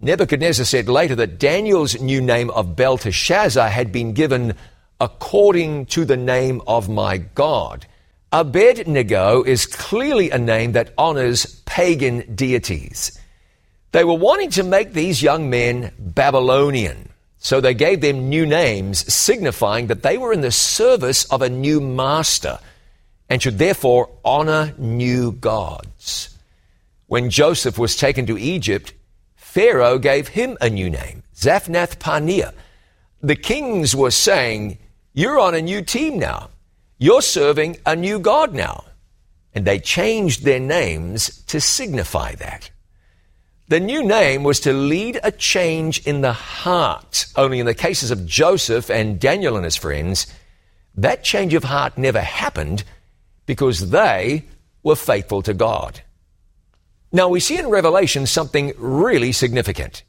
Nebuchadnezzar 0.00 0.64
said 0.64 0.88
later 0.88 1.16
that 1.16 1.38
Daniel's 1.38 2.00
new 2.00 2.20
name 2.20 2.50
of 2.50 2.76
Belteshazzar 2.76 3.68
had 3.68 3.90
been 3.90 4.12
given 4.12 4.54
according 5.00 5.86
to 5.86 6.04
the 6.04 6.16
name 6.16 6.62
of 6.66 6.88
my 6.88 7.18
God. 7.18 7.86
Abednego 8.30 9.42
is 9.42 9.66
clearly 9.66 10.30
a 10.30 10.38
name 10.38 10.72
that 10.72 10.92
honors 10.98 11.46
pagan 11.66 12.34
deities. 12.34 13.18
They 13.92 14.04
were 14.04 14.14
wanting 14.14 14.50
to 14.50 14.62
make 14.62 14.92
these 14.92 15.22
young 15.22 15.48
men 15.48 15.92
Babylonian. 15.98 17.08
So 17.38 17.60
they 17.60 17.74
gave 17.74 18.00
them 18.00 18.28
new 18.28 18.44
names, 18.44 19.12
signifying 19.12 19.86
that 19.86 20.02
they 20.02 20.18
were 20.18 20.32
in 20.32 20.40
the 20.40 20.50
service 20.50 21.24
of 21.26 21.40
a 21.40 21.48
new 21.48 21.80
master 21.80 22.58
and 23.28 23.40
should 23.40 23.58
therefore 23.58 24.10
honor 24.24 24.74
new 24.76 25.32
gods. 25.32 26.36
When 27.06 27.30
Joseph 27.30 27.78
was 27.78 27.96
taken 27.96 28.26
to 28.26 28.38
Egypt, 28.38 28.92
Pharaoh 29.36 29.98
gave 29.98 30.28
him 30.28 30.58
a 30.60 30.68
new 30.68 30.90
name, 30.90 31.22
Zaphnath 31.34 31.98
Paaneah. 31.98 32.52
The 33.22 33.36
kings 33.36 33.94
were 33.94 34.10
saying, 34.10 34.78
You're 35.14 35.38
on 35.38 35.54
a 35.54 35.62
new 35.62 35.82
team 35.82 36.18
now. 36.18 36.50
You're 36.98 37.22
serving 37.22 37.78
a 37.86 37.96
new 37.96 38.18
God 38.18 38.54
now. 38.54 38.84
And 39.54 39.64
they 39.64 39.78
changed 39.78 40.44
their 40.44 40.60
names 40.60 41.42
to 41.46 41.60
signify 41.60 42.34
that. 42.36 42.70
The 43.68 43.80
new 43.80 44.02
name 44.02 44.44
was 44.44 44.60
to 44.60 44.72
lead 44.72 45.20
a 45.22 45.30
change 45.30 46.06
in 46.06 46.22
the 46.22 46.32
heart. 46.32 47.26
Only 47.36 47.60
in 47.60 47.66
the 47.66 47.74
cases 47.74 48.10
of 48.10 48.24
Joseph 48.24 48.90
and 48.90 49.20
Daniel 49.20 49.56
and 49.56 49.64
his 49.64 49.76
friends, 49.76 50.26
that 50.94 51.22
change 51.22 51.52
of 51.52 51.64
heart 51.64 51.98
never 51.98 52.20
happened 52.20 52.82
because 53.44 53.90
they 53.90 54.44
were 54.82 54.96
faithful 54.96 55.42
to 55.42 55.52
God. 55.52 56.00
Now 57.12 57.28
we 57.28 57.40
see 57.40 57.58
in 57.58 57.68
Revelation 57.68 58.26
something 58.26 58.72
really 58.78 59.32
significant. 59.32 60.02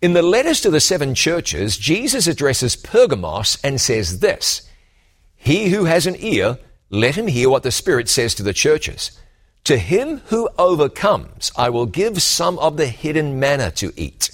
In 0.00 0.12
the 0.12 0.22
letters 0.22 0.60
to 0.60 0.70
the 0.70 0.80
seven 0.80 1.16
churches, 1.16 1.76
Jesus 1.76 2.28
addresses 2.28 2.76
Pergamos 2.76 3.58
and 3.64 3.80
says 3.80 4.20
this 4.20 4.68
He 5.34 5.70
who 5.70 5.84
has 5.84 6.06
an 6.06 6.16
ear, 6.18 6.58
let 6.90 7.16
him 7.16 7.26
hear 7.26 7.50
what 7.50 7.64
the 7.64 7.72
Spirit 7.72 8.08
says 8.08 8.36
to 8.36 8.44
the 8.44 8.52
churches. 8.52 9.19
To 9.64 9.76
him 9.78 10.18
who 10.26 10.48
overcomes, 10.58 11.52
I 11.56 11.70
will 11.70 11.86
give 11.86 12.22
some 12.22 12.58
of 12.58 12.76
the 12.76 12.86
hidden 12.86 13.38
manna 13.38 13.70
to 13.72 13.92
eat. 13.96 14.30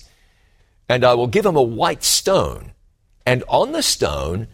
And 0.89 1.05
I 1.05 1.15
will 1.15 1.27
give 1.27 1.45
him 1.45 1.57
a 1.57 1.63
white 1.63 2.05
stone, 2.05 2.73
and 3.27 3.43
on 3.49 3.73
the 3.73 3.83
stone 3.83 4.47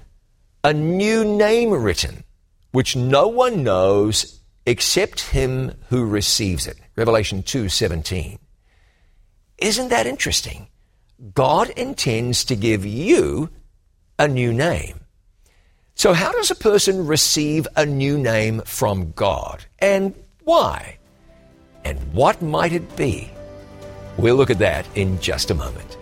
a 0.65 0.73
new 0.73 1.25
name 1.25 1.71
written, 1.71 2.25
which 2.71 2.97
no 2.97 3.29
one 3.29 3.63
knows 3.63 4.41
except 4.65 5.21
him 5.21 5.75
who 5.89 6.07
receives 6.07 6.67
it. 6.67 6.79
Revelation 6.97 7.43
2:17. 7.43 8.39
Isn't 9.59 9.89
that 9.91 10.07
interesting? 10.07 10.69
God 11.35 11.71
intends 11.71 12.45
to 12.45 12.57
give 12.57 12.87
you 12.87 13.51
a 14.19 14.27
new 14.27 14.53
name. 14.53 15.01
So 15.95 16.15
how 16.15 16.33
does 16.33 16.51
a 16.51 16.57
person 16.57 17.07
receive 17.07 17.69
a 17.77 17.85
new 17.85 18.19
name 18.19 18.63
from 18.65 19.13
God? 19.13 19.67
And 19.79 20.15
why? 20.45 20.99
And 21.85 21.99
what 22.13 22.43
might 22.43 22.73
it 22.73 22.97
be? 22.97 23.31
We'll 24.17 24.37
look 24.37 24.51
at 24.51 24.59
that 24.59 24.87
in 24.97 25.19
just 25.21 25.51
a 25.51 25.55
moment. 25.55 25.97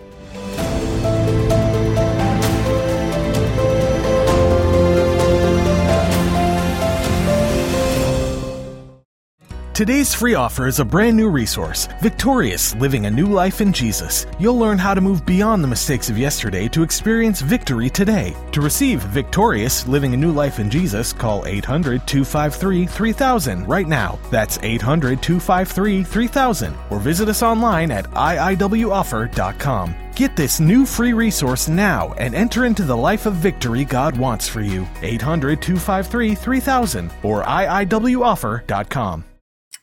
Today's 9.81 10.13
free 10.13 10.35
offer 10.35 10.67
is 10.67 10.79
a 10.79 10.85
brand 10.85 11.17
new 11.17 11.27
resource, 11.27 11.87
Victorious 12.03 12.75
Living 12.75 13.07
a 13.07 13.09
New 13.09 13.25
Life 13.25 13.61
in 13.61 13.73
Jesus. 13.73 14.27
You'll 14.39 14.59
learn 14.59 14.77
how 14.77 14.93
to 14.93 15.01
move 15.01 15.25
beyond 15.25 15.63
the 15.63 15.67
mistakes 15.67 16.07
of 16.07 16.19
yesterday 16.19 16.67
to 16.67 16.83
experience 16.83 17.41
victory 17.41 17.89
today. 17.89 18.35
To 18.51 18.61
receive 18.61 19.01
Victorious 19.01 19.87
Living 19.87 20.13
a 20.13 20.17
New 20.17 20.33
Life 20.33 20.59
in 20.59 20.69
Jesus, 20.69 21.11
call 21.11 21.47
800 21.47 22.05
253 22.05 22.85
3000 22.85 23.67
right 23.67 23.87
now. 23.87 24.19
That's 24.29 24.59
800 24.61 25.19
253 25.19 26.03
3000 26.03 26.77
or 26.91 26.99
visit 26.99 27.27
us 27.27 27.41
online 27.41 27.89
at 27.89 28.05
iiwoffer.com. 28.11 29.95
Get 30.13 30.35
this 30.35 30.59
new 30.59 30.85
free 30.85 31.13
resource 31.13 31.67
now 31.67 32.13
and 32.19 32.35
enter 32.35 32.65
into 32.65 32.83
the 32.83 32.95
life 32.95 33.25
of 33.25 33.33
victory 33.33 33.85
God 33.85 34.15
wants 34.15 34.47
for 34.47 34.61
you. 34.61 34.87
800 35.01 35.59
253 35.59 36.35
3000 36.35 37.11
or 37.23 37.41
iiwoffer.com. 37.45 39.25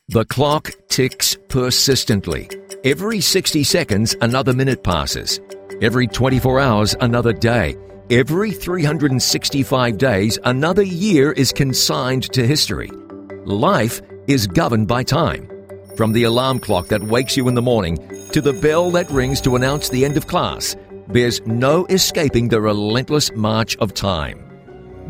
The 0.09 0.25
clock 0.25 0.71
ticks 0.87 1.37
persistently. 1.49 2.49
Every 2.83 3.21
60 3.21 3.63
seconds, 3.63 4.15
another 4.21 4.53
minute 4.53 4.83
passes. 4.83 5.39
Every 5.83 6.07
24 6.07 6.59
hours, 6.59 6.95
another 6.99 7.31
day. 7.31 7.77
Every 8.09 8.49
365 8.49 9.99
days, 9.99 10.39
another 10.43 10.81
year 10.81 11.31
is 11.33 11.53
consigned 11.53 12.23
to 12.33 12.47
history. 12.47 12.89
Life 13.45 14.01
is 14.25 14.47
governed 14.47 14.87
by 14.87 15.03
time. 15.03 15.47
From 15.95 16.13
the 16.13 16.23
alarm 16.23 16.57
clock 16.57 16.87
that 16.87 17.03
wakes 17.03 17.37
you 17.37 17.47
in 17.47 17.53
the 17.53 17.61
morning 17.61 17.99
to 18.31 18.41
the 18.41 18.53
bell 18.53 18.89
that 18.89 19.11
rings 19.11 19.39
to 19.41 19.55
announce 19.55 19.89
the 19.89 20.05
end 20.05 20.17
of 20.17 20.25
class, 20.25 20.75
there's 21.07 21.39
no 21.45 21.85
escaping 21.85 22.47
the 22.47 22.61
relentless 22.61 23.31
march 23.33 23.77
of 23.77 23.93
time. 23.93 24.43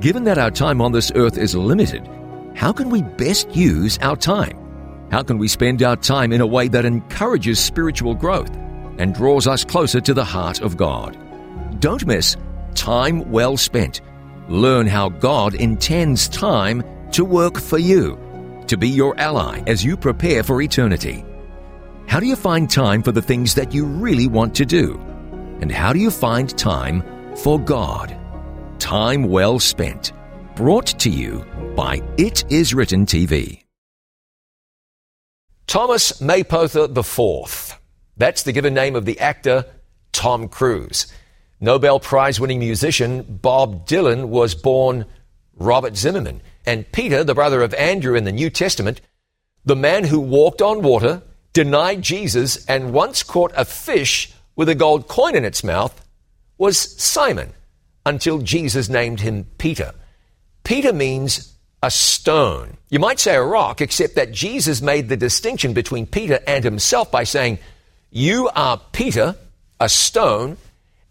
Given 0.02 0.26
that 0.26 0.38
our 0.38 0.52
time 0.52 0.82
on 0.82 0.92
this 0.92 1.10
earth 1.16 1.38
is 1.38 1.56
limited, 1.56 2.06
how 2.54 2.74
can 2.74 2.90
we 2.90 3.02
best 3.02 3.56
use 3.56 3.98
our 4.00 4.18
time? 4.18 4.69
How 5.12 5.24
can 5.24 5.40
we 5.40 5.48
spend 5.48 5.82
our 5.82 5.96
time 5.96 6.32
in 6.32 6.42
a 6.42 6.48
way 6.48 6.68
that 6.68 6.86
encourages 6.86 7.60
spiritual 7.60 8.14
growth 8.14 8.56
and 9.00 9.16
draws 9.16 9.48
us 9.48 9.64
closer 9.66 10.00
to 10.02 10.14
the 10.14 10.24
heart 10.24 10.62
of 10.62 10.78
God? 10.78 11.18
Don't 11.80 12.06
miss 12.06 12.38
Time 12.76 13.30
Well 13.32 13.58
Spent. 13.58 14.02
Learn 14.48 14.86
how 14.88 15.10
God 15.10 15.56
intends 15.56 16.30
time 16.30 16.84
to 17.12 17.26
work 17.26 17.60
for 17.60 17.80
you, 17.80 18.20
to 18.68 18.78
be 18.78 18.90
your 18.90 19.20
ally 19.20 19.64
as 19.66 19.84
you 19.84 19.98
prepare 19.98 20.44
for 20.44 20.62
eternity. 20.62 21.26
How 22.08 22.20
do 22.20 22.26
you 22.26 22.36
find 22.36 22.70
time 22.70 23.02
for 23.02 23.12
the 23.12 23.22
things 23.22 23.56
that 23.56 23.74
you 23.74 23.86
really 23.86 24.28
want 24.28 24.56
to 24.56 24.66
do? 24.66 25.00
And 25.62 25.72
how 25.72 25.92
do 25.92 26.00
you 26.00 26.12
find 26.12 26.56
time 26.58 27.04
for 27.36 27.60
God? 27.60 28.16
Time 28.80 29.24
Well 29.24 29.60
Spent. 29.60 30.14
Brought 30.56 30.88
to 31.00 31.10
you 31.10 31.46
by 31.76 32.02
It 32.18 32.44
Is 32.52 32.74
Written 32.74 33.06
TV. 33.06 33.69
Thomas 35.70 36.20
Mapother 36.20 36.90
IV. 36.98 37.80
That's 38.18 38.42
the 38.42 38.52
given 38.52 38.74
name 38.74 38.96
of 38.96 39.06
the 39.06 39.20
actor 39.20 39.66
Tom 40.12 40.48
Cruise. 40.48 41.06
Nobel 41.62 42.00
Prize 42.00 42.40
winning 42.40 42.58
musician 42.58 43.22
Bob 43.22 43.88
Dylan 43.88 44.30
was 44.30 44.56
born 44.56 45.06
Robert 45.54 45.96
Zimmerman. 45.96 46.42
And 46.66 46.92
Peter, 46.92 47.24
the 47.24 47.36
brother 47.36 47.62
of 47.62 47.76
Andrew 47.76 48.16
in 48.16 48.24
the 48.24 48.32
New 48.32 48.50
Testament, 48.50 49.00
the 49.64 49.76
man 49.76 50.06
who 50.06 50.20
walked 50.20 50.64
on 50.64 50.82
water, 50.82 51.22
denied 51.54 52.02
Jesus, 52.02 52.66
and 52.66 52.92
once 52.92 53.22
caught 53.22 53.54
a 53.56 53.64
fish 53.64 54.34
with 54.56 54.70
a 54.70 54.76
gold 54.76 55.08
coin 55.08 55.36
in 55.36 55.46
its 55.46 55.64
mouth, 55.64 56.04
was 56.58 56.80
Simon, 57.00 57.54
until 58.08 58.40
Jesus 58.40 58.90
named 58.90 59.20
him 59.20 59.46
Peter. 59.60 59.94
Peter 60.64 60.92
means 60.92 61.59
a 61.82 61.92
stone. 61.92 62.78
You 62.90 63.00
might 63.00 63.20
say 63.20 63.36
a 63.36 63.44
rock, 63.44 63.82
except 63.82 64.16
that 64.16 64.32
Jesus 64.32 64.82
made 64.82 65.10
the 65.10 65.18
distinction 65.18 65.74
between 65.74 66.06
Peter 66.06 66.40
and 66.46 66.64
himself 66.64 67.12
by 67.12 67.24
saying, 67.24 67.60
You 68.12 68.50
are 68.56 68.82
Peter, 68.92 69.36
a 69.80 69.90
stone, 69.90 70.58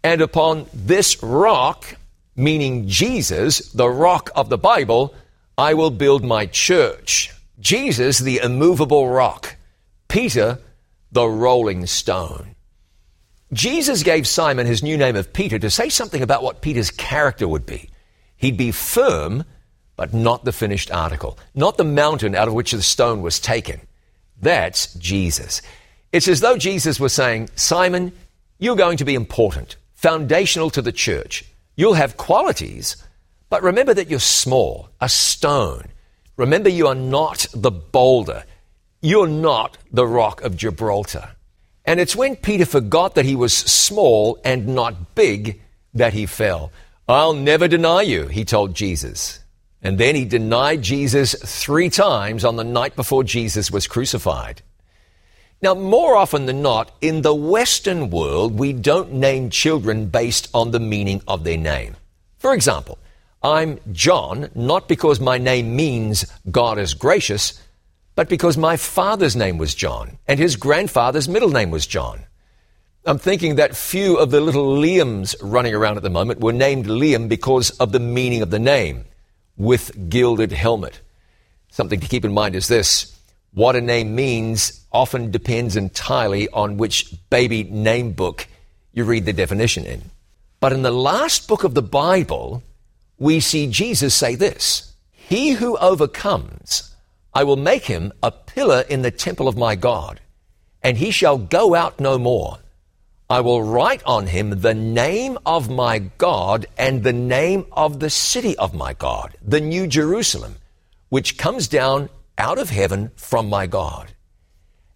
and 0.03 0.21
upon 0.21 0.67
this 0.73 1.21
rock, 1.23 1.95
meaning 2.35 2.87
Jesus, 2.87 3.71
the 3.71 3.89
rock 3.89 4.29
of 4.35 4.49
the 4.49 4.57
Bible, 4.57 5.13
I 5.57 5.73
will 5.73 5.91
build 5.91 6.23
my 6.23 6.45
church. 6.45 7.33
Jesus, 7.59 8.19
the 8.19 8.37
immovable 8.37 9.09
rock. 9.09 9.55
Peter, 10.07 10.59
the 11.11 11.27
rolling 11.27 11.85
stone. 11.85 12.55
Jesus 13.51 14.03
gave 14.03 14.27
Simon 14.27 14.67
his 14.67 14.83
new 14.83 14.95
name 14.95 15.15
of 15.15 15.33
Peter 15.33 15.57
to 15.57 15.71
say 15.71 15.89
something 15.89 16.21
about 16.21 16.43
what 16.43 16.61
Peter's 16.61 16.91
character 16.91 17.47
would 17.47 17.65
be. 17.65 17.89
He'd 18.37 18.57
be 18.57 18.71
firm 18.71 19.43
but 19.99 20.13
not 20.13 20.45
the 20.45 20.53
finished 20.53 20.89
article, 20.91 21.37
not 21.53 21.75
the 21.75 21.83
mountain 21.83 22.33
out 22.33 22.47
of 22.47 22.53
which 22.53 22.71
the 22.71 22.81
stone 22.81 23.21
was 23.21 23.37
taken. 23.37 23.81
That's 24.41 24.93
Jesus. 24.93 25.61
It's 26.13 26.29
as 26.29 26.39
though 26.39 26.55
Jesus 26.55 27.01
was 27.01 27.11
saying, 27.11 27.49
Simon, 27.55 28.13
you're 28.59 28.77
going 28.77 28.95
to 28.95 29.03
be 29.03 29.13
important, 29.13 29.75
foundational 29.95 30.69
to 30.69 30.81
the 30.81 30.93
church. 30.93 31.43
You'll 31.75 31.95
have 31.95 32.15
qualities, 32.15 32.95
but 33.49 33.61
remember 33.61 33.93
that 33.93 34.09
you're 34.09 34.21
small, 34.21 34.89
a 35.01 35.09
stone. 35.09 35.87
Remember 36.37 36.69
you 36.69 36.87
are 36.87 36.95
not 36.95 37.47
the 37.53 37.69
boulder. 37.69 38.45
You're 39.01 39.27
not 39.27 39.77
the 39.91 40.07
rock 40.07 40.41
of 40.43 40.55
Gibraltar. 40.55 41.31
And 41.83 41.99
it's 41.99 42.15
when 42.15 42.37
Peter 42.37 42.65
forgot 42.65 43.15
that 43.15 43.25
he 43.25 43.35
was 43.35 43.53
small 43.53 44.39
and 44.45 44.69
not 44.69 45.13
big 45.13 45.59
that 45.93 46.13
he 46.13 46.25
fell. 46.25 46.71
I'll 47.09 47.33
never 47.33 47.67
deny 47.67 48.03
you, 48.03 48.27
he 48.27 48.45
told 48.45 48.75
Jesus. 48.75 49.41
And 49.81 49.97
then 49.97 50.15
he 50.15 50.25
denied 50.25 50.81
Jesus 50.81 51.33
three 51.35 51.89
times 51.89 52.43
on 52.43 52.57
the 52.57 52.63
night 52.63 52.95
before 52.95 53.23
Jesus 53.23 53.71
was 53.71 53.87
crucified. 53.87 54.61
Now, 55.61 55.73
more 55.73 56.15
often 56.15 56.45
than 56.45 56.61
not, 56.61 56.91
in 57.01 57.21
the 57.21 57.35
Western 57.35 58.09
world, 58.09 58.57
we 58.57 58.71
don't 58.71 59.13
name 59.13 59.49
children 59.49 60.07
based 60.07 60.49
on 60.53 60.71
the 60.71 60.79
meaning 60.79 61.21
of 61.27 61.43
their 61.43 61.57
name. 61.57 61.95
For 62.37 62.53
example, 62.53 62.97
I'm 63.43 63.79
John 63.91 64.49
not 64.55 64.87
because 64.87 65.19
my 65.19 65.37
name 65.37 65.75
means 65.75 66.25
God 66.49 66.77
is 66.77 66.93
gracious, 66.93 67.61
but 68.15 68.27
because 68.27 68.57
my 68.57 68.75
father's 68.75 69.35
name 69.35 69.57
was 69.57 69.75
John 69.75 70.17
and 70.27 70.39
his 70.39 70.57
grandfather's 70.57 71.29
middle 71.29 71.49
name 71.49 71.71
was 71.71 71.87
John. 71.87 72.25
I'm 73.05 73.17
thinking 73.17 73.55
that 73.55 73.77
few 73.77 74.17
of 74.17 74.31
the 74.31 74.41
little 74.41 74.75
Liams 74.75 75.35
running 75.41 75.73
around 75.73 75.95
at 75.95 76.03
the 76.03 76.09
moment 76.09 76.41
were 76.41 76.51
named 76.51 76.85
Liam 76.85 77.29
because 77.29 77.71
of 77.71 77.93
the 77.93 77.99
meaning 77.99 78.41
of 78.41 78.49
the 78.49 78.59
name, 78.59 79.05
with 79.59 80.09
gilded 80.09 80.51
helmet. 80.51 81.01
Something 81.69 81.99
to 81.99 82.07
keep 82.07 82.25
in 82.25 82.33
mind 82.33 82.55
is 82.55 82.67
this 82.67 83.15
what 83.53 83.75
a 83.75 83.81
name 83.81 84.15
means 84.15 84.85
often 84.91 85.31
depends 85.31 85.75
entirely 85.75 86.49
on 86.49 86.77
which 86.77 87.13
baby 87.29 87.63
name 87.63 88.13
book 88.13 88.47
you 88.93 89.03
read 89.03 89.25
the 89.25 89.33
definition 89.33 89.85
in. 89.85 90.01
But 90.59 90.73
in 90.73 90.81
the 90.81 90.91
last 90.91 91.47
book 91.47 91.63
of 91.63 91.73
the 91.73 91.81
Bible, 91.81 92.63
we 93.17 93.39
see 93.39 93.67
Jesus 93.67 94.13
say 94.13 94.35
this 94.35 94.93
He 95.11 95.51
who 95.51 95.77
overcomes, 95.77 96.95
I 97.33 97.43
will 97.43 97.57
make 97.57 97.85
him 97.85 98.11
a 98.23 98.31
pillar 98.31 98.81
in 98.89 99.01
the 99.01 99.11
temple 99.11 99.47
of 99.47 99.57
my 99.57 99.75
God, 99.75 100.19
and 100.81 100.97
he 100.97 101.11
shall 101.11 101.37
go 101.37 101.75
out 101.75 101.99
no 101.99 102.17
more. 102.17 102.59
I 103.31 103.41
will 103.41 103.61
write 103.61 104.01
on 104.07 104.25
him 104.25 104.61
the 104.61 104.73
name 104.73 105.37
of 105.45 105.69
my 105.69 105.99
God 105.99 106.65
and 106.79 107.03
the 107.03 107.13
name 107.13 107.67
of 107.71 107.99
the 107.99 108.09
city 108.09 108.57
of 108.57 108.73
my 108.73 108.93
God, 108.93 109.37
the 109.45 109.61
New 109.61 109.85
Jerusalem, 109.85 110.55
which 111.09 111.37
comes 111.37 111.67
down 111.67 112.09
out 112.39 112.57
of 112.57 112.71
heaven 112.71 113.11
from 113.15 113.47
my 113.47 113.67
God. 113.67 114.13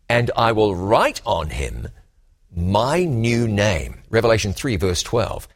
And 0.09 0.31
I 0.35 0.51
will 0.51 0.75
write 0.75 1.21
on 1.27 1.51
him 1.51 1.89
my 2.55 3.03
new 3.03 3.47
name. 3.47 4.01
Revelation 4.09 4.51
3, 4.51 4.77
verse 4.77 5.03
12. 5.03 5.47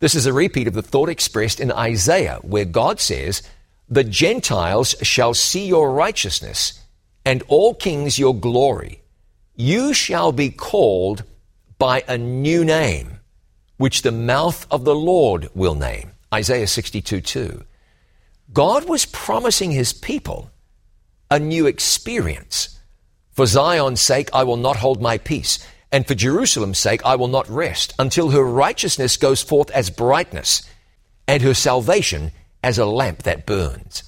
This 0.00 0.16
is 0.16 0.26
a 0.26 0.32
repeat 0.32 0.66
of 0.66 0.74
the 0.74 0.82
thought 0.82 1.08
expressed 1.08 1.60
in 1.60 1.70
Isaiah, 1.70 2.40
where 2.42 2.64
God 2.64 2.98
says, 2.98 3.42
The 3.88 4.02
Gentiles 4.02 4.96
shall 5.02 5.34
see 5.34 5.68
your 5.68 5.92
righteousness, 5.92 6.80
and 7.24 7.44
all 7.46 7.74
kings 7.74 8.18
your 8.18 8.34
glory. 8.34 9.02
You 9.54 9.94
shall 9.94 10.32
be 10.32 10.50
called 10.50 11.22
by 11.78 12.04
a 12.06 12.18
new 12.18 12.64
name, 12.64 13.20
which 13.76 14.02
the 14.02 14.12
mouth 14.12 14.66
of 14.70 14.84
the 14.84 14.94
Lord 14.94 15.48
will 15.54 15.74
name. 15.74 16.12
Isaiah 16.32 16.66
62 16.66 17.20
2. 17.20 17.64
God 18.52 18.88
was 18.88 19.06
promising 19.06 19.70
his 19.70 19.92
people 19.92 20.50
a 21.30 21.38
new 21.38 21.66
experience. 21.66 22.78
For 23.32 23.46
Zion's 23.46 24.00
sake, 24.00 24.30
I 24.32 24.44
will 24.44 24.56
not 24.56 24.76
hold 24.76 25.02
my 25.02 25.18
peace 25.18 25.58
and 25.94 26.08
for 26.08 26.16
Jerusalem's 26.16 26.80
sake, 26.80 27.04
I 27.04 27.14
will 27.14 27.28
not 27.28 27.48
rest 27.48 27.94
until 28.00 28.30
her 28.30 28.42
righteousness 28.42 29.16
goes 29.16 29.42
forth 29.42 29.70
as 29.70 29.90
brightness 29.90 30.68
and 31.28 31.40
her 31.40 31.54
salvation 31.54 32.32
as 32.64 32.78
a 32.78 32.84
lamp 32.84 33.22
that 33.22 33.46
burns. 33.46 34.02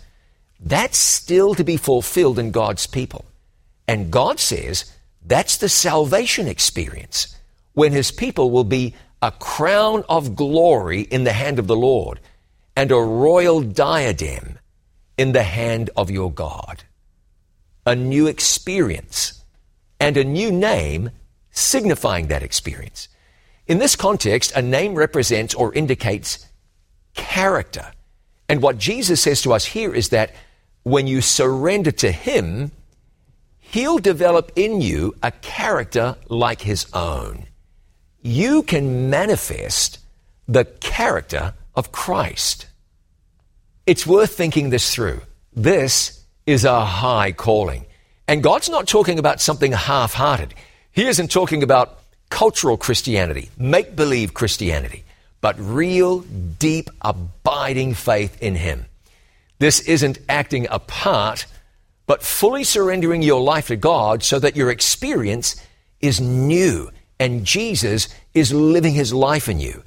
That's 0.58 0.98
still 0.98 1.54
to 1.54 1.62
be 1.62 1.76
fulfilled 1.76 2.40
in 2.40 2.50
God's 2.50 2.88
people. 2.88 3.24
And 3.86 4.10
God 4.10 4.40
says 4.40 4.92
that's 5.24 5.58
the 5.58 5.68
salvation 5.68 6.48
experience 6.48 7.36
when 7.76 7.92
his 7.92 8.10
people 8.10 8.50
will 8.50 8.64
be 8.64 8.94
a 9.20 9.30
crown 9.30 10.02
of 10.08 10.34
glory 10.34 11.02
in 11.02 11.24
the 11.24 11.32
hand 11.32 11.58
of 11.58 11.66
the 11.66 11.76
Lord 11.76 12.20
and 12.74 12.90
a 12.90 12.96
royal 12.96 13.60
diadem 13.60 14.58
in 15.18 15.32
the 15.32 15.42
hand 15.42 15.90
of 15.94 16.10
your 16.10 16.32
God. 16.32 16.84
A 17.84 17.94
new 17.94 18.28
experience 18.28 19.44
and 20.00 20.16
a 20.16 20.24
new 20.24 20.50
name 20.50 21.10
signifying 21.50 22.28
that 22.28 22.42
experience. 22.42 23.08
In 23.66 23.78
this 23.78 23.94
context, 23.94 24.52
a 24.56 24.62
name 24.62 24.94
represents 24.94 25.54
or 25.54 25.74
indicates 25.74 26.46
character. 27.12 27.92
And 28.48 28.62
what 28.62 28.78
Jesus 28.78 29.20
says 29.20 29.42
to 29.42 29.52
us 29.52 29.66
here 29.66 29.94
is 29.94 30.08
that 30.08 30.34
when 30.82 31.06
you 31.06 31.20
surrender 31.20 31.90
to 31.92 32.10
Him, 32.10 32.72
He'll 33.58 33.98
develop 33.98 34.52
in 34.56 34.80
you 34.80 35.14
a 35.22 35.30
character 35.30 36.16
like 36.30 36.62
His 36.62 36.86
own. 36.94 37.44
You 38.26 38.64
can 38.64 39.08
manifest 39.08 40.00
the 40.48 40.64
character 40.64 41.54
of 41.76 41.92
Christ. 41.92 42.66
It's 43.86 44.04
worth 44.04 44.36
thinking 44.36 44.70
this 44.70 44.92
through. 44.92 45.20
This 45.54 46.24
is 46.44 46.64
a 46.64 46.84
high 46.84 47.30
calling. 47.30 47.86
And 48.26 48.42
God's 48.42 48.68
not 48.68 48.88
talking 48.88 49.20
about 49.20 49.40
something 49.40 49.70
half 49.70 50.12
hearted. 50.14 50.54
He 50.90 51.06
isn't 51.06 51.30
talking 51.30 51.62
about 51.62 52.00
cultural 52.28 52.76
Christianity, 52.76 53.48
make 53.56 53.94
believe 53.94 54.34
Christianity, 54.34 55.04
but 55.40 55.54
real, 55.60 56.22
deep, 56.58 56.90
abiding 57.02 57.94
faith 57.94 58.42
in 58.42 58.56
Him. 58.56 58.86
This 59.60 59.78
isn't 59.78 60.18
acting 60.28 60.66
a 60.68 60.80
part, 60.80 61.46
but 62.08 62.24
fully 62.24 62.64
surrendering 62.64 63.22
your 63.22 63.40
life 63.40 63.68
to 63.68 63.76
God 63.76 64.24
so 64.24 64.40
that 64.40 64.56
your 64.56 64.72
experience 64.72 65.54
is 66.00 66.20
new 66.20 66.90
and 67.18 67.44
Jesus 67.44 68.08
is 68.34 68.52
living 68.52 68.94
His 68.94 69.12
life 69.12 69.48
in 69.48 69.60
you. 69.60 69.82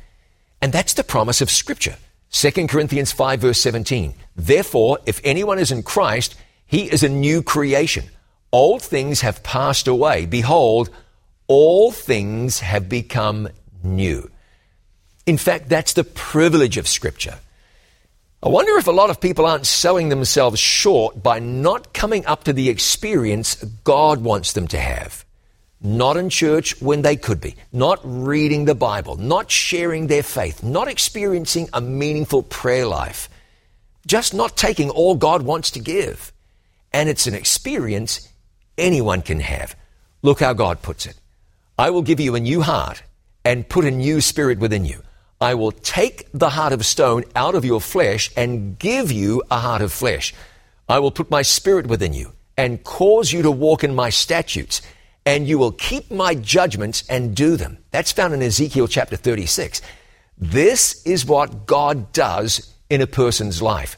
And 0.61 0.73
that's 0.73 0.93
the 0.93 1.03
promise 1.03 1.41
of 1.41 1.49
Scripture. 1.49 1.97
2 2.31 2.67
Corinthians 2.67 3.11
5 3.11 3.39
verse 3.39 3.59
17. 3.61 4.13
Therefore, 4.35 4.99
if 5.05 5.19
anyone 5.23 5.59
is 5.59 5.71
in 5.71 5.83
Christ, 5.83 6.35
he 6.65 6.91
is 6.91 7.03
a 7.03 7.09
new 7.09 7.41
creation. 7.41 8.05
Old 8.51 8.81
things 8.81 9.21
have 9.21 9.43
passed 9.43 9.87
away. 9.87 10.25
Behold, 10.25 10.89
all 11.47 11.91
things 11.91 12.59
have 12.59 12.89
become 12.89 13.49
new. 13.83 14.29
In 15.25 15.37
fact, 15.37 15.69
that's 15.69 15.93
the 15.93 16.03
privilege 16.03 16.77
of 16.77 16.87
Scripture. 16.87 17.39
I 18.41 18.49
wonder 18.49 18.77
if 18.77 18.87
a 18.87 18.91
lot 18.91 19.09
of 19.09 19.19
people 19.19 19.45
aren't 19.45 19.67
selling 19.67 20.09
themselves 20.09 20.59
short 20.59 21.21
by 21.21 21.39
not 21.39 21.93
coming 21.93 22.25
up 22.25 22.45
to 22.45 22.53
the 22.53 22.69
experience 22.69 23.55
God 23.83 24.21
wants 24.21 24.53
them 24.53 24.67
to 24.69 24.79
have. 24.79 25.25
Not 25.81 26.17
in 26.17 26.29
church 26.29 26.81
when 26.81 27.01
they 27.01 27.15
could 27.15 27.39
be, 27.39 27.55
not 27.71 27.99
reading 28.03 28.65
the 28.65 28.75
Bible, 28.75 29.15
not 29.15 29.49
sharing 29.49 30.07
their 30.07 30.23
faith, 30.23 30.61
not 30.61 30.87
experiencing 30.87 31.69
a 31.71 31.79
meaningful 31.79 32.43
prayer 32.43 32.85
life, 32.85 33.29
just 34.05 34.33
not 34.33 34.57
taking 34.57 34.89
all 34.89 35.15
God 35.15 35.43
wants 35.43 35.71
to 35.71 35.79
give. 35.79 36.33
And 36.91 37.07
it's 37.07 37.27
an 37.27 37.35
experience 37.35 38.27
anyone 38.77 39.21
can 39.21 39.39
have. 39.39 39.75
Look 40.21 40.41
how 40.41 40.53
God 40.53 40.81
puts 40.81 41.05
it. 41.05 41.15
I 41.77 41.91
will 41.91 42.01
give 42.01 42.19
you 42.19 42.35
a 42.35 42.39
new 42.39 42.61
heart 42.61 43.03
and 43.45 43.67
put 43.67 43.85
a 43.85 43.91
new 43.91 44.19
spirit 44.19 44.59
within 44.59 44.83
you. 44.83 45.01
I 45.39 45.53
will 45.53 45.71
take 45.71 46.27
the 46.33 46.49
heart 46.49 46.73
of 46.73 46.85
stone 46.85 47.23
out 47.35 47.55
of 47.55 47.63
your 47.63 47.79
flesh 47.79 48.29
and 48.35 48.77
give 48.77 49.11
you 49.11 49.43
a 49.49 49.57
heart 49.59 49.81
of 49.81 49.93
flesh. 49.93 50.33
I 50.89 50.99
will 50.99 51.11
put 51.11 51.31
my 51.31 51.41
spirit 51.41 51.87
within 51.87 52.13
you 52.13 52.33
and 52.57 52.83
cause 52.83 53.31
you 53.31 53.43
to 53.43 53.51
walk 53.51 53.85
in 53.85 53.95
my 53.95 54.09
statutes, 54.09 54.81
and 55.29 55.47
you 55.47 55.59
will 55.59 55.73
keep 55.73 56.09
my 56.09 56.33
judgments 56.33 57.03
and 57.07 57.35
do 57.35 57.55
them. 57.55 57.77
That's 57.91 58.11
found 58.11 58.33
in 58.33 58.41
Ezekiel 58.41 58.87
chapter 58.87 59.15
36. 59.15 59.79
This 60.39 61.05
is 61.05 61.23
what 61.23 61.67
God 61.67 62.11
does 62.13 62.73
in 62.89 62.99
a 63.03 63.05
person's 63.05 63.61
life. 63.61 63.95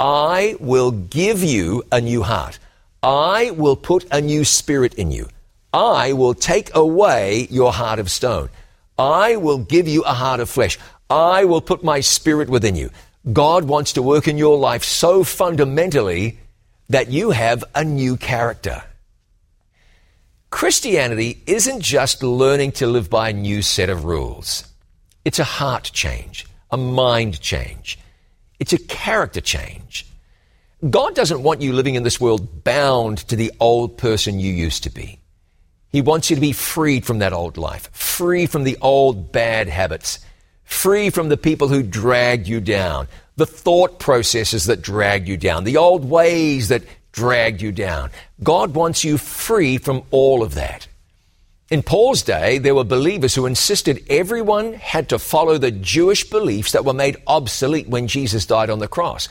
I 0.00 0.56
will 0.58 0.90
give 0.90 1.44
you 1.44 1.84
a 1.92 2.00
new 2.00 2.24
heart. 2.24 2.58
I 3.00 3.52
will 3.52 3.76
put 3.76 4.08
a 4.10 4.20
new 4.20 4.44
spirit 4.44 4.94
in 4.94 5.12
you. 5.12 5.28
I 5.72 6.14
will 6.14 6.34
take 6.34 6.74
away 6.74 7.46
your 7.48 7.72
heart 7.72 8.00
of 8.00 8.10
stone. 8.10 8.48
I 8.98 9.36
will 9.36 9.58
give 9.58 9.86
you 9.86 10.02
a 10.02 10.12
heart 10.12 10.40
of 10.40 10.50
flesh. 10.50 10.80
I 11.08 11.44
will 11.44 11.60
put 11.60 11.84
my 11.84 12.00
spirit 12.00 12.50
within 12.50 12.74
you. 12.74 12.90
God 13.32 13.66
wants 13.66 13.92
to 13.92 14.02
work 14.02 14.26
in 14.26 14.36
your 14.36 14.58
life 14.58 14.82
so 14.82 15.22
fundamentally 15.22 16.40
that 16.88 17.08
you 17.08 17.30
have 17.30 17.62
a 17.72 17.84
new 17.84 18.16
character. 18.16 18.82
Christianity 20.52 21.42
isn't 21.46 21.80
just 21.80 22.22
learning 22.22 22.72
to 22.72 22.86
live 22.86 23.08
by 23.08 23.30
a 23.30 23.32
new 23.32 23.62
set 23.62 23.88
of 23.88 24.04
rules. 24.04 24.64
It's 25.24 25.38
a 25.38 25.44
heart 25.44 25.90
change, 25.94 26.46
a 26.70 26.76
mind 26.76 27.40
change. 27.40 27.98
It's 28.60 28.74
a 28.74 28.78
character 28.78 29.40
change. 29.40 30.06
God 30.88 31.14
doesn't 31.14 31.42
want 31.42 31.62
you 31.62 31.72
living 31.72 31.94
in 31.94 32.02
this 32.02 32.20
world 32.20 32.64
bound 32.64 33.18
to 33.28 33.34
the 33.34 33.50
old 33.60 33.96
person 33.96 34.38
you 34.38 34.52
used 34.52 34.82
to 34.82 34.90
be. 34.90 35.18
He 35.88 36.02
wants 36.02 36.28
you 36.28 36.36
to 36.36 36.40
be 36.40 36.52
freed 36.52 37.06
from 37.06 37.20
that 37.20 37.32
old 37.32 37.56
life, 37.56 37.88
free 37.92 38.44
from 38.44 38.64
the 38.64 38.76
old 38.82 39.32
bad 39.32 39.68
habits, 39.68 40.18
free 40.64 41.08
from 41.08 41.30
the 41.30 41.38
people 41.38 41.68
who 41.68 41.82
dragged 41.82 42.46
you 42.46 42.60
down, 42.60 43.08
the 43.36 43.46
thought 43.46 43.98
processes 43.98 44.66
that 44.66 44.82
dragged 44.82 45.28
you 45.28 45.38
down, 45.38 45.64
the 45.64 45.78
old 45.78 46.04
ways 46.04 46.68
that 46.68 46.84
dragged 47.12 47.62
you 47.62 47.72
down. 47.72 48.10
God 48.42 48.74
wants 48.74 49.04
you 49.04 49.18
free 49.18 49.78
from 49.78 50.02
all 50.10 50.42
of 50.42 50.54
that. 50.54 50.88
In 51.70 51.82
Paul's 51.82 52.22
day, 52.22 52.58
there 52.58 52.74
were 52.74 52.84
believers 52.84 53.34
who 53.34 53.46
insisted 53.46 54.04
everyone 54.10 54.74
had 54.74 55.08
to 55.08 55.18
follow 55.18 55.56
the 55.56 55.70
Jewish 55.70 56.28
beliefs 56.28 56.72
that 56.72 56.84
were 56.84 56.92
made 56.92 57.16
obsolete 57.26 57.88
when 57.88 58.08
Jesus 58.08 58.44
died 58.44 58.68
on 58.68 58.78
the 58.78 58.88
cross 58.88 59.28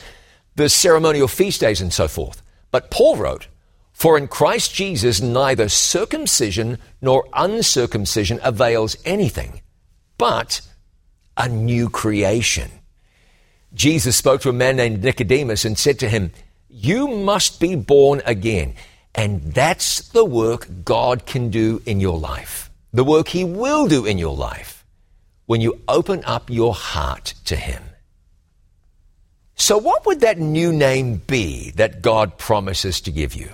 the 0.55 0.69
ceremonial 0.69 1.27
feast 1.27 1.61
days 1.61 1.81
and 1.81 1.93
so 1.93 2.07
forth. 2.07 2.41
But 2.71 2.91
Paul 2.91 3.17
wrote, 3.17 3.47
For 3.93 4.17
in 4.17 4.27
Christ 4.27 4.73
Jesus 4.73 5.21
neither 5.21 5.69
circumcision 5.69 6.77
nor 7.01 7.27
uncircumcision 7.33 8.39
avails 8.43 8.97
anything, 9.05 9.61
but 10.17 10.61
a 11.37 11.47
new 11.47 11.89
creation. 11.89 12.69
Jesus 13.73 14.17
spoke 14.17 14.41
to 14.41 14.49
a 14.49 14.53
man 14.53 14.75
named 14.75 15.03
Nicodemus 15.03 15.63
and 15.63 15.77
said 15.77 15.99
to 15.99 16.09
him, 16.09 16.31
You 16.73 17.07
must 17.09 17.59
be 17.59 17.75
born 17.75 18.21
again. 18.25 18.75
And 19.13 19.53
that's 19.53 20.07
the 20.09 20.23
work 20.23 20.67
God 20.85 21.25
can 21.25 21.49
do 21.49 21.81
in 21.85 21.99
your 21.99 22.17
life. 22.17 22.69
the 22.93 23.03
work 23.05 23.29
He 23.29 23.43
will 23.45 23.87
do 23.87 24.05
in 24.05 24.17
your 24.17 24.35
life 24.35 24.85
when 25.45 25.61
you 25.61 25.81
open 25.87 26.23
up 26.25 26.49
your 26.49 26.73
heart 26.73 27.33
to 27.45 27.55
Him. 27.55 27.81
So, 29.55 29.77
what 29.77 30.05
would 30.05 30.21
that 30.21 30.39
new 30.39 30.73
name 30.73 31.21
be 31.27 31.71
that 31.71 32.01
God 32.01 32.37
promises 32.37 32.99
to 33.01 33.11
give 33.11 33.33
you? 33.33 33.49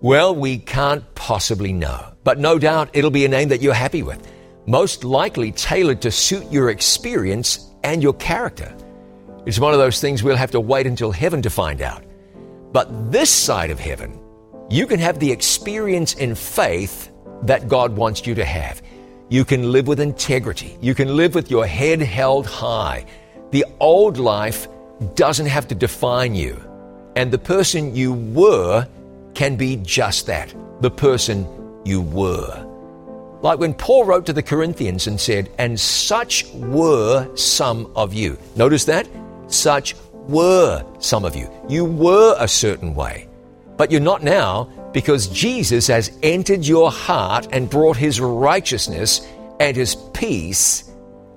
Well, 0.00 0.34
we 0.34 0.58
can't 0.58 1.02
possibly 1.14 1.72
know, 1.72 2.12
but 2.22 2.38
no 2.38 2.58
doubt 2.58 2.90
it'll 2.92 3.10
be 3.10 3.24
a 3.24 3.28
name 3.28 3.48
that 3.48 3.62
you're 3.62 3.74
happy 3.74 4.02
with, 4.02 4.20
most 4.66 5.02
likely 5.02 5.52
tailored 5.52 6.02
to 6.02 6.10
suit 6.10 6.52
your 6.52 6.70
experience 6.70 7.68
and 7.82 8.02
your 8.02 8.14
character. 8.14 8.72
It's 9.46 9.58
one 9.58 9.72
of 9.72 9.80
those 9.80 10.00
things 10.00 10.22
we'll 10.22 10.36
have 10.36 10.50
to 10.52 10.60
wait 10.60 10.86
until 10.86 11.10
heaven 11.10 11.42
to 11.42 11.50
find 11.50 11.80
out. 11.80 12.05
But 12.72 13.12
this 13.12 13.30
side 13.30 13.70
of 13.70 13.78
heaven, 13.78 14.18
you 14.68 14.86
can 14.86 14.98
have 15.00 15.18
the 15.18 15.30
experience 15.30 16.14
in 16.14 16.34
faith 16.34 17.10
that 17.42 17.68
God 17.68 17.96
wants 17.96 18.26
you 18.26 18.34
to 18.34 18.44
have. 18.44 18.82
You 19.28 19.44
can 19.44 19.72
live 19.72 19.86
with 19.86 20.00
integrity. 20.00 20.76
You 20.80 20.94
can 20.94 21.16
live 21.16 21.34
with 21.34 21.50
your 21.50 21.66
head 21.66 22.00
held 22.00 22.46
high. 22.46 23.06
The 23.50 23.64
old 23.80 24.18
life 24.18 24.68
doesn't 25.14 25.46
have 25.46 25.68
to 25.68 25.74
define 25.74 26.34
you. 26.34 26.60
And 27.16 27.30
the 27.30 27.38
person 27.38 27.94
you 27.94 28.12
were 28.12 28.86
can 29.34 29.56
be 29.56 29.76
just 29.76 30.26
that 30.26 30.54
the 30.80 30.90
person 30.90 31.46
you 31.84 32.02
were. 32.02 32.62
Like 33.42 33.58
when 33.58 33.74
Paul 33.74 34.04
wrote 34.04 34.26
to 34.26 34.32
the 34.32 34.42
Corinthians 34.42 35.06
and 35.06 35.20
said, 35.20 35.50
And 35.58 35.78
such 35.78 36.46
were 36.54 37.34
some 37.36 37.90
of 37.94 38.12
you. 38.12 38.38
Notice 38.56 38.84
that? 38.86 39.08
Such 39.48 39.94
were 40.28 40.84
some 40.98 41.24
of 41.24 41.36
you. 41.36 41.50
You 41.68 41.84
were 41.84 42.36
a 42.38 42.48
certain 42.48 42.94
way. 42.94 43.28
But 43.76 43.90
you're 43.90 44.00
not 44.00 44.22
now 44.22 44.64
because 44.92 45.28
Jesus 45.28 45.86
has 45.88 46.16
entered 46.22 46.66
your 46.66 46.90
heart 46.90 47.48
and 47.52 47.68
brought 47.68 47.96
his 47.96 48.20
righteousness 48.20 49.26
and 49.60 49.76
his 49.76 49.94
peace 50.14 50.90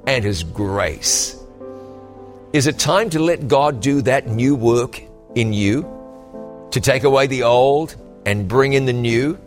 and 0.07 0.23
his 0.23 0.43
grace. 0.43 1.35
Is 2.53 2.67
it 2.67 2.79
time 2.79 3.09
to 3.11 3.19
let 3.19 3.47
God 3.47 3.81
do 3.81 4.01
that 4.03 4.27
new 4.27 4.55
work 4.55 5.01
in 5.35 5.53
you? 5.53 5.87
To 6.71 6.79
take 6.79 7.03
away 7.03 7.27
the 7.27 7.43
old 7.43 7.95
and 8.25 8.47
bring 8.47 8.73
in 8.73 8.85
the 8.85 8.93
new? 8.93 9.37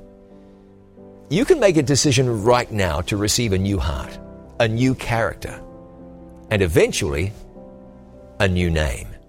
You 1.29 1.45
can 1.45 1.59
make 1.59 1.77
a 1.77 1.83
decision 1.83 2.43
right 2.43 2.71
now 2.71 3.01
to 3.03 3.17
receive 3.17 3.53
a 3.53 3.59
new 3.59 3.79
heart, 3.79 4.19
a 4.61 4.69
new 4.69 4.95
character, 4.95 5.61
and 6.51 6.61
eventually 6.61 7.33
a 8.39 8.47
new 8.47 8.71
name. 8.71 9.12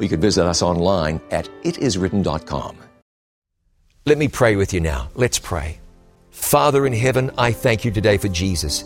or 0.00 0.02
you 0.02 0.08
can 0.08 0.20
visit 0.20 0.44
us 0.46 0.62
online 0.62 1.20
at 1.30 1.48
itiswritten.com. 1.62 2.76
Let 4.06 4.16
me 4.16 4.28
pray 4.28 4.56
with 4.56 4.72
you 4.72 4.80
now. 4.80 5.10
Let's 5.14 5.38
pray. 5.38 5.78
Father 6.30 6.86
in 6.86 6.94
heaven, 6.94 7.30
I 7.36 7.52
thank 7.52 7.84
you 7.84 7.90
today 7.90 8.16
for 8.16 8.28
Jesus 8.28 8.84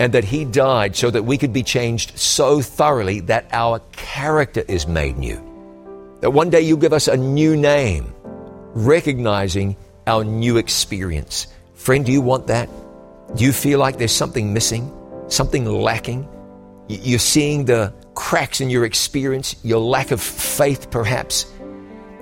and 0.00 0.12
that 0.14 0.24
he 0.24 0.44
died 0.44 0.96
so 0.96 1.10
that 1.10 1.22
we 1.22 1.38
could 1.38 1.52
be 1.52 1.62
changed 1.62 2.18
so 2.18 2.60
thoroughly 2.60 3.20
that 3.20 3.46
our 3.52 3.80
character 3.92 4.64
is 4.66 4.86
made 4.86 5.18
new. 5.18 5.36
That 6.20 6.30
one 6.30 6.50
day 6.50 6.62
you'll 6.62 6.78
give 6.78 6.94
us 6.94 7.06
a 7.06 7.16
new 7.16 7.54
name, 7.54 8.12
recognizing 8.74 9.76
our 10.06 10.24
new 10.24 10.56
experience. 10.56 11.46
Friend, 11.74 12.04
do 12.04 12.10
you 12.10 12.22
want 12.22 12.48
that? 12.48 12.68
Do 13.36 13.44
you 13.44 13.52
feel 13.52 13.78
like 13.78 13.98
there's 13.98 14.10
something 14.10 14.52
missing, 14.52 14.90
something 15.28 15.64
lacking? 15.66 16.26
You're 16.88 17.18
seeing 17.18 17.66
the 17.66 17.92
cracks 18.20 18.60
in 18.60 18.68
your 18.68 18.84
experience, 18.84 19.56
your 19.64 19.80
lack 19.80 20.10
of 20.10 20.20
faith 20.20 20.90
perhaps. 20.90 21.50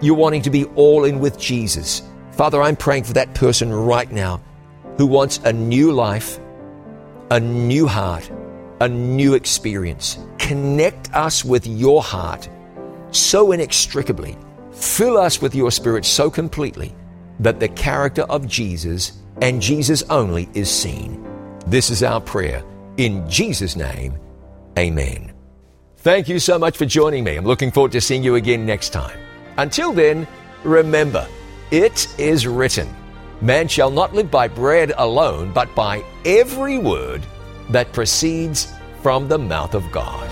You're 0.01 0.15
wanting 0.15 0.43
to 0.43 0.51
be 0.51 0.65
all 0.77 1.05
in 1.05 1.19
with 1.19 1.41
Jesus. 1.41 2.03
Father, 2.31 2.63
I'm 2.63 2.77
praying 2.77 3.03
for 3.03 3.15
that 3.15 3.35
person 3.35 3.73
right 3.73 4.11
now 4.11 4.41
who 4.97 5.07
wants 5.07 5.41
a 5.45 5.53
new 5.53 5.91
life, 5.91 6.39
a 7.33 7.41
new 7.41 7.89
heart, 7.89 8.31
a 8.81 8.89
new 8.89 9.35
experience. 9.35 10.19
Connect 10.39 11.13
us 11.15 11.45
with 11.45 11.67
your 11.67 12.01
heart 12.01 12.49
so 13.11 13.51
inextricably. 13.51 14.39
Fill 14.71 15.19
us 15.19 15.43
with 15.43 15.53
your 15.53 15.73
spirit 15.73 16.05
so 16.05 16.31
completely 16.31 16.95
that 17.41 17.59
the 17.59 17.69
character 17.71 18.23
of 18.23 18.47
Jesus 18.47 19.19
and 19.43 19.61
Jesus 19.61 20.05
only 20.05 20.49
is 20.55 20.71
seen. 20.71 21.27
This 21.67 21.91
is 21.91 22.05
our 22.05 22.21
prayer. 22.21 22.63
In 22.99 23.29
Jesus' 23.29 23.75
name, 23.75 24.17
amen. 24.79 25.38
Thank 26.01 26.29
you 26.29 26.39
so 26.39 26.61
much 26.61 26.77
for 26.77 26.87
joining 26.87 27.25
me. 27.25 27.35
I'm 27.35 27.45
looking 27.45 27.73
forward 27.73 27.91
to 27.91 28.01
seeing 28.01 28.23
you 28.23 28.37
again 28.37 28.65
next 28.65 28.91
time. 28.91 29.19
Until 29.57 29.93
then, 29.93 30.29
remember, 30.63 31.27
it 31.73 32.07
is 32.21 32.47
written, 32.47 32.95
Man 33.41 33.67
shall 33.67 33.91
not 33.91 34.15
live 34.15 34.31
by 34.31 34.47
bread 34.47 34.93
alone, 34.97 35.53
but 35.53 35.75
by 35.75 36.05
every 36.25 36.79
word 36.79 37.27
that 37.71 37.93
proceeds 37.93 38.73
from 39.03 39.27
the 39.27 39.39
mouth 39.39 39.75
of 39.75 39.91
God. 39.91 40.31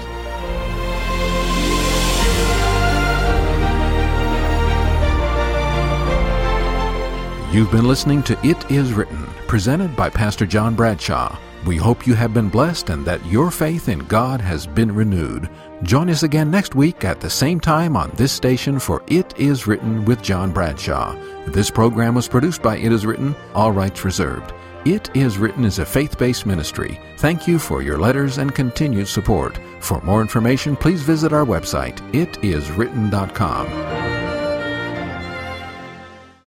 You've 7.53 7.73
been 7.73 7.89
listening 7.89 8.23
to 8.25 8.39
It 8.47 8.71
Is 8.71 8.93
Written, 8.93 9.27
presented 9.49 9.97
by 9.97 10.11
Pastor 10.11 10.47
John 10.47 10.77
Bradshaw. 10.77 11.37
We 11.67 11.77
hope 11.77 12.07
you 12.07 12.15
have 12.15 12.33
been 12.33 12.49
blessed 12.49 12.91
and 12.91 13.05
that 13.07 13.27
your 13.27 13.51
faith 13.51 13.89
in 13.89 13.99
God 13.99 14.41
has 14.41 14.69
been 14.69 14.95
renewed. 14.95 15.51
Join 15.83 16.09
us 16.09 16.23
again 16.23 16.49
next 16.49 16.77
week 16.77 17.05
at 17.05 17.21
the 17.21 17.29
same 17.29 17.59
time 17.59 17.97
on 17.97 18.13
this 18.15 18.31
station 18.31 18.79
for 18.79 19.03
It 19.09 19.35
Is 19.37 19.67
Written 19.67 20.05
with 20.05 20.23
John 20.23 20.53
Bradshaw. 20.53 21.17
This 21.49 21.69
program 21.69 22.15
was 22.15 22.29
produced 22.29 22.63
by 22.63 22.77
It 22.77 22.93
Is 22.93 23.05
Written, 23.05 23.35
all 23.53 23.73
rights 23.73 24.05
reserved. 24.05 24.55
It 24.85 25.11
Is 25.15 25.39
Written 25.39 25.65
is 25.65 25.81
a 25.81 25.85
faith 25.85 26.17
based 26.17 26.47
ministry. 26.47 27.01
Thank 27.19 27.49
you 27.49 27.59
for 27.59 27.83
your 27.83 27.99
letters 27.99 28.39
and 28.39 28.55
continued 28.55 29.09
support. 29.09 29.59
For 29.81 30.01
more 30.03 30.21
information, 30.21 30.77
please 30.77 31.03
visit 31.03 31.33
our 31.33 31.45
website, 31.45 31.97
itiswritten.com. 32.13 34.26